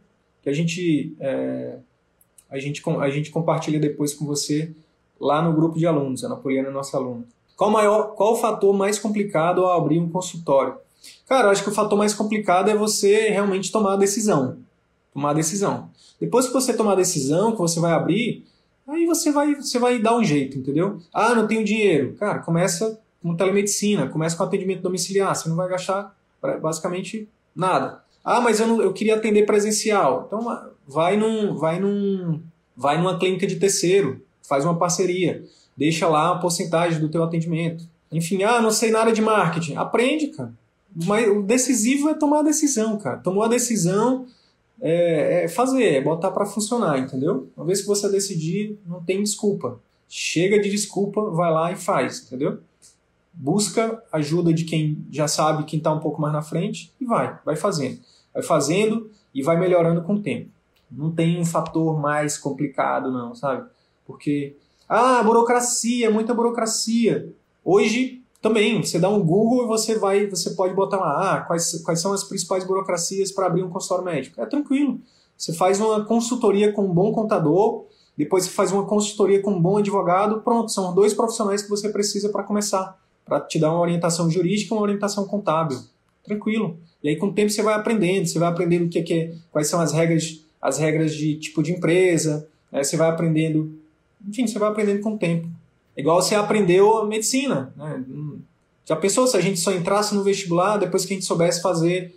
[0.43, 1.76] que a gente, é,
[2.49, 4.74] a, gente, a gente compartilha depois com você
[5.20, 6.24] lá no grupo de alunos.
[6.24, 7.26] A Napoliana é nossa aluna.
[7.55, 10.76] Qual, maior, qual o fator mais complicado ao abrir um consultório?
[11.26, 14.57] Cara, eu acho que o fator mais complicado é você realmente tomar a decisão.
[15.12, 15.91] Tomar a decisão.
[16.18, 18.43] Depois que você tomar a decisão, que você vai abrir,
[18.87, 20.99] Aí você vai, você vai dar um jeito, entendeu?
[21.12, 22.14] Ah, não tenho dinheiro.
[22.14, 26.16] Cara, começa com telemedicina, começa com atendimento domiciliar, você não vai gastar
[26.61, 28.03] basicamente nada.
[28.24, 30.24] Ah, mas eu, não, eu queria atender presencial.
[30.26, 30.45] Então
[30.86, 32.41] vai num, vai num,
[32.76, 35.45] vai numa clínica de terceiro, faz uma parceria,
[35.76, 37.84] deixa lá uma porcentagem do teu atendimento.
[38.11, 39.76] Enfim, ah, não sei nada de marketing.
[39.76, 40.53] Aprende, cara.
[41.05, 43.18] Mas o decisivo é tomar a decisão, cara.
[43.18, 44.26] Tomou a decisão,
[44.80, 47.49] é, é fazer, é botar para funcionar, entendeu?
[47.57, 49.78] Uma vez que você decidir, não tem desculpa.
[50.09, 52.61] Chega de desculpa, vai lá e faz, entendeu?
[53.41, 57.39] Busca ajuda de quem já sabe, quem está um pouco mais na frente e vai,
[57.45, 58.01] vai fazendo.
[58.34, 60.51] Vai fazendo e vai melhorando com o tempo.
[60.91, 63.68] Não tem um fator mais complicado, não, sabe?
[64.05, 64.57] Porque,
[64.89, 67.32] ah, burocracia, muita burocracia.
[67.64, 71.80] Hoje também, você dá um Google e você vai, você pode botar lá, ah, quais,
[71.82, 74.41] quais são as principais burocracias para abrir um consultório médico.
[74.41, 75.01] É tranquilo.
[75.36, 77.84] Você faz uma consultoria com um bom contador,
[78.16, 81.89] depois você faz uma consultoria com um bom advogado, pronto, são dois profissionais que você
[81.89, 82.99] precisa para começar,
[83.29, 85.79] para te dar uma orientação jurídica uma orientação contábil.
[86.24, 86.79] Tranquilo.
[87.03, 89.14] E aí com o tempo você vai aprendendo, você vai aprendendo o que é, que
[89.14, 92.83] é quais são as regras, as regras de tipo de empresa, né?
[92.83, 93.79] você vai aprendendo,
[94.26, 95.49] enfim, você vai aprendendo com o tempo.
[95.97, 97.72] Igual você aprendeu a medicina.
[97.76, 98.05] Né?
[98.85, 102.16] Já pensou se a gente só entrasse no vestibular depois que a gente soubesse fazer,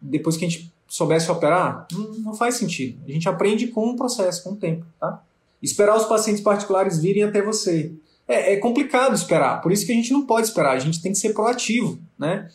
[0.00, 1.86] depois que a gente soubesse operar?
[1.92, 2.98] Não, não faz sentido.
[3.06, 4.86] A gente aprende com o processo, com o tempo.
[5.00, 5.22] Tá?
[5.62, 7.92] Esperar os pacientes particulares virem até você.
[8.28, 11.12] É, é, complicado esperar, por isso que a gente não pode esperar, a gente tem
[11.12, 11.98] que ser proativo.
[12.18, 12.48] Né?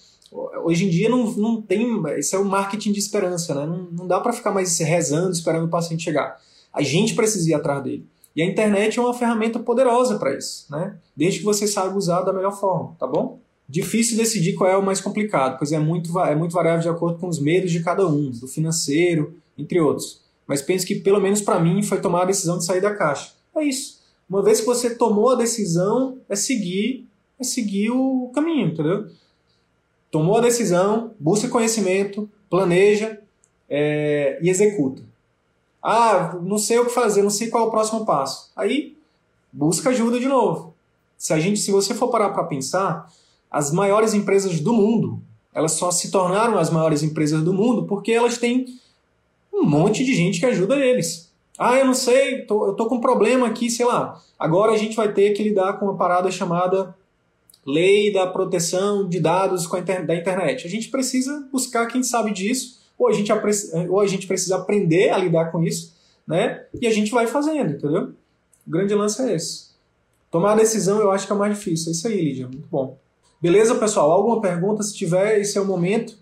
[0.64, 2.02] Hoje em dia não, não tem.
[2.18, 3.66] Isso é o marketing de esperança, né?
[3.66, 6.38] Não, não dá para ficar mais rezando, esperando o paciente chegar.
[6.74, 8.08] A gente precisa ir atrás dele.
[8.34, 10.96] E a internet é uma ferramenta poderosa para isso, né?
[11.16, 13.40] Desde que você saiba usar da melhor forma, tá bom?
[13.68, 17.20] Difícil decidir qual é o mais complicado, pois é muito, é muito variável de acordo
[17.20, 20.22] com os medos de cada um, do financeiro, entre outros.
[20.48, 23.34] Mas penso que, pelo menos para mim, foi tomar a decisão de sair da caixa.
[23.56, 24.01] É isso.
[24.32, 27.06] Uma vez que você tomou a decisão, é seguir,
[27.38, 29.10] é seguir o caminho, entendeu?
[30.10, 33.20] Tomou a decisão, busca conhecimento, planeja
[33.70, 35.04] é, e executa.
[35.84, 38.54] Ah, não sei o que fazer, não sei qual é o próximo passo.
[38.56, 38.96] Aí,
[39.52, 40.74] busca ajuda de novo.
[41.18, 43.12] Se a gente, se você for parar para pensar,
[43.52, 45.22] as maiores empresas do mundo,
[45.54, 48.66] elas só se tornaram as maiores empresas do mundo porque elas têm
[49.54, 51.31] um monte de gente que ajuda eles.
[51.64, 54.20] Ah, eu não sei, tô, eu tô com um problema aqui, sei lá.
[54.40, 56.96] Agora a gente vai ter que lidar com uma parada chamada
[57.64, 59.70] Lei da Proteção de Dados
[60.08, 60.66] da Internet.
[60.66, 63.32] A gente precisa buscar quem sabe disso ou a gente,
[63.90, 65.94] ou a gente precisa aprender a lidar com isso,
[66.26, 66.66] né?
[66.82, 68.12] E a gente vai fazendo, entendeu?
[68.66, 69.70] O grande lance é esse.
[70.32, 71.90] Tomar a decisão eu acho que é mais difícil.
[71.90, 72.48] É isso aí, Lídia.
[72.48, 72.98] Muito bom.
[73.40, 74.10] Beleza, pessoal?
[74.10, 74.82] Alguma pergunta?
[74.82, 76.18] Se tiver, esse é o momento.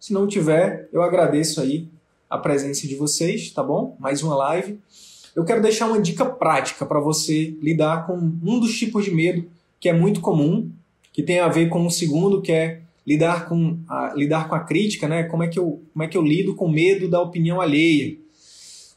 [0.00, 1.90] Se não tiver, eu agradeço aí
[2.28, 3.96] a presença de vocês, tá bom?
[3.98, 4.78] Mais uma live.
[5.34, 9.46] Eu quero deixar uma dica prática para você lidar com um dos tipos de medo
[9.80, 10.70] que é muito comum,
[11.12, 14.60] que tem a ver com o segundo, que é lidar com a, lidar com a
[14.60, 15.24] crítica, né?
[15.24, 18.18] Como é que eu como é que eu lido com medo da opinião alheia?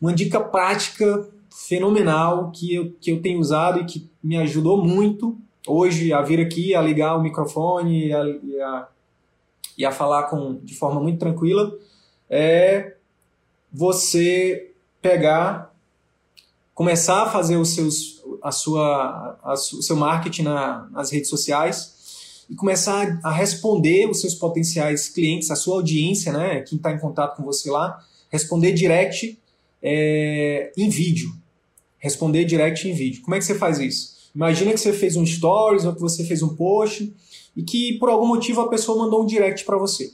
[0.01, 5.37] Uma dica prática fenomenal que eu, que eu tenho usado e que me ajudou muito
[5.67, 8.87] hoje a vir aqui, a ligar o microfone e a, e a,
[9.77, 11.71] e a falar com, de forma muito tranquila,
[12.29, 12.95] é
[13.71, 15.73] você pegar,
[16.73, 22.45] começar a fazer os seus, a sua, a, o seu marketing na, nas redes sociais
[22.49, 26.99] e começar a responder os seus potenciais clientes, a sua audiência, né, quem está em
[26.99, 29.39] contato com você lá, responder direct
[29.81, 31.33] é, em vídeo.
[31.97, 33.21] Responder direct em vídeo.
[33.21, 34.11] Como é que você faz isso?
[34.35, 37.13] Imagina que você fez um stories ou que você fez um post
[37.55, 40.11] e que por algum motivo a pessoa mandou um direct para você.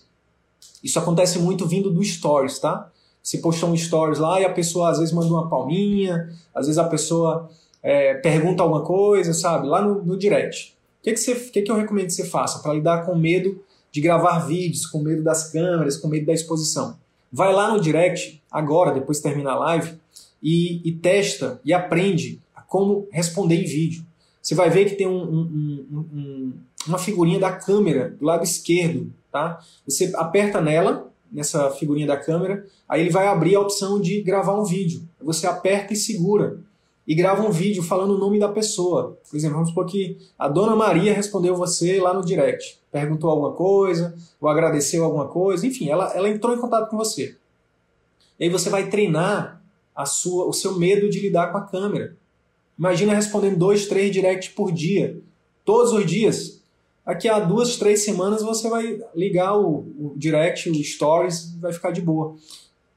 [0.84, 2.92] Isso acontece muito vindo do stories, tá?
[3.28, 6.78] Você postou um stories lá e a pessoa às vezes manda uma palminha, às vezes
[6.78, 7.50] a pessoa
[7.84, 9.68] é, pergunta alguma coisa, sabe?
[9.68, 12.74] Lá no, no direct que, que, você, que, que eu recomendo que você faça para
[12.74, 16.98] lidar com medo de gravar vídeos, com medo das câmeras, com medo da exposição?
[17.32, 19.98] Vai lá no direct, agora, depois de terminar a live,
[20.42, 24.06] e, e testa e aprende como responder em vídeo.
[24.42, 26.54] Você vai ver que tem um, um, um,
[26.88, 29.12] uma figurinha da câmera do lado esquerdo.
[29.32, 29.60] Tá?
[29.88, 34.60] Você aperta nela, nessa figurinha da câmera, aí ele vai abrir a opção de gravar
[34.60, 35.08] um vídeo.
[35.22, 36.60] Você aperta e segura
[37.08, 39.18] e grava um vídeo falando o nome da pessoa.
[39.30, 43.54] Por exemplo, vamos supor que a dona Maria respondeu você lá no direct, perguntou alguma
[43.54, 47.38] coisa, ou agradeceu alguma coisa, enfim, ela, ela entrou em contato com você.
[48.38, 49.62] E aí você vai treinar
[49.96, 52.16] a sua, o seu medo de lidar com a câmera.
[52.78, 55.20] Imagina respondendo dois, três directs por dia,
[55.66, 56.57] todos os dias.
[57.08, 61.92] Aqui a duas, três semanas você vai ligar o, o direct, o stories, vai ficar
[61.92, 62.36] de boa.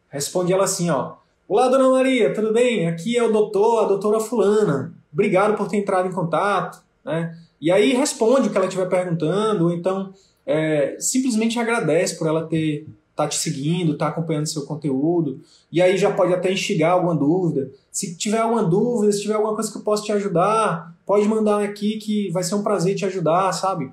[0.09, 1.13] Responde ela assim, ó.
[1.47, 2.89] Olá, dona Maria, tudo bem?
[2.89, 4.93] Aqui é o doutor, a doutora Fulana.
[5.13, 6.83] Obrigado por ter entrado em contato.
[7.05, 7.39] Né?
[7.61, 10.13] E aí responde o que ela estiver perguntando, ou então
[10.45, 15.41] é, simplesmente agradece por ela ter tá te seguindo, tá acompanhando seu conteúdo,
[15.71, 17.71] e aí já pode até instigar alguma dúvida.
[17.93, 21.63] Se tiver alguma dúvida, se tiver alguma coisa que eu possa te ajudar, pode mandar
[21.63, 23.93] aqui que vai ser um prazer te ajudar, sabe?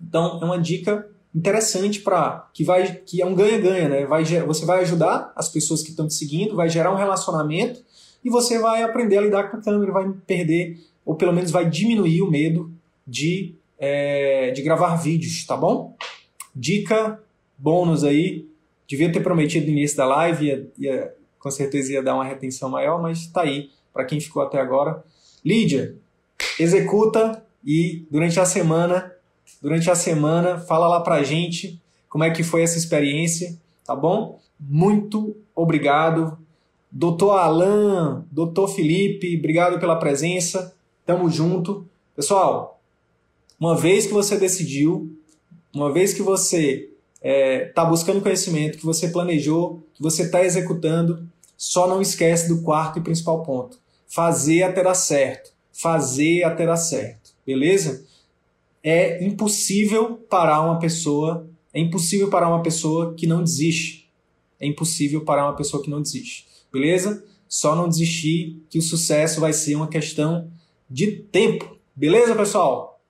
[0.00, 4.06] Então é uma dica interessante para que vai que é um ganha-ganha, né?
[4.06, 7.84] Vai, você vai ajudar as pessoas que estão te seguindo, vai gerar um relacionamento
[8.24, 11.68] e você vai aprender a lidar com a câmera, vai perder ou pelo menos vai
[11.68, 12.72] diminuir o medo
[13.06, 15.94] de, é, de gravar vídeos, tá bom?
[16.54, 17.20] Dica
[17.56, 18.48] bônus aí,
[18.88, 22.68] devia ter prometido no início da live, ia, ia, com certeza ia dar uma retenção
[22.68, 25.04] maior, mas tá aí para quem ficou até agora.
[25.44, 25.96] Lídia,
[26.58, 29.12] executa e durante a semana
[29.60, 30.58] durante a semana.
[30.58, 34.40] Fala lá pra gente como é que foi essa experiência, tá bom?
[34.58, 36.38] Muito obrigado.
[36.90, 40.74] Doutor Alain, doutor Felipe, obrigado pela presença.
[41.04, 41.86] Tamo junto.
[42.14, 42.80] Pessoal,
[43.60, 45.14] uma vez que você decidiu,
[45.74, 50.42] uma vez que você está é, tá buscando conhecimento, que você planejou, que você está
[50.42, 53.78] executando, só não esquece do quarto e principal ponto.
[54.06, 55.52] Fazer até dar certo.
[55.72, 57.32] Fazer até dar certo.
[57.44, 58.04] Beleza?
[58.88, 64.08] É impossível parar uma pessoa, é impossível parar uma pessoa que não desiste.
[64.60, 66.46] É impossível parar uma pessoa que não desiste.
[66.72, 67.24] Beleza?
[67.48, 70.48] Só não desistir que o sucesso vai ser uma questão
[70.88, 71.76] de tempo.
[71.96, 73.00] Beleza, pessoal?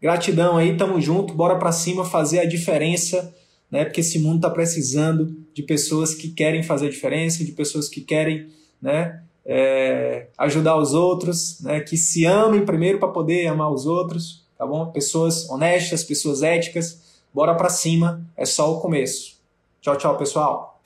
[0.00, 3.36] Gratidão aí, tamo junto, bora para cima fazer a diferença,
[3.70, 3.84] né?
[3.84, 8.00] Porque esse mundo tá precisando de pessoas que querem fazer a diferença, de pessoas que
[8.00, 8.48] querem,
[8.80, 9.22] né?
[9.44, 11.78] É, ajudar os outros, né?
[11.80, 14.90] Que se amem primeiro para poder amar os outros tá bom?
[14.90, 19.38] Pessoas honestas, pessoas éticas, bora para cima, é só o começo.
[19.80, 20.80] Tchau, tchau, pessoal.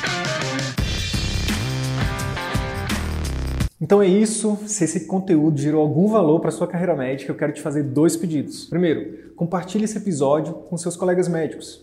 [3.80, 4.58] Então é isso.
[4.66, 8.16] Se esse conteúdo gerou algum valor para sua carreira médica, eu quero te fazer dois
[8.16, 8.66] pedidos.
[8.66, 11.82] Primeiro, compartilhe esse episódio com seus colegas médicos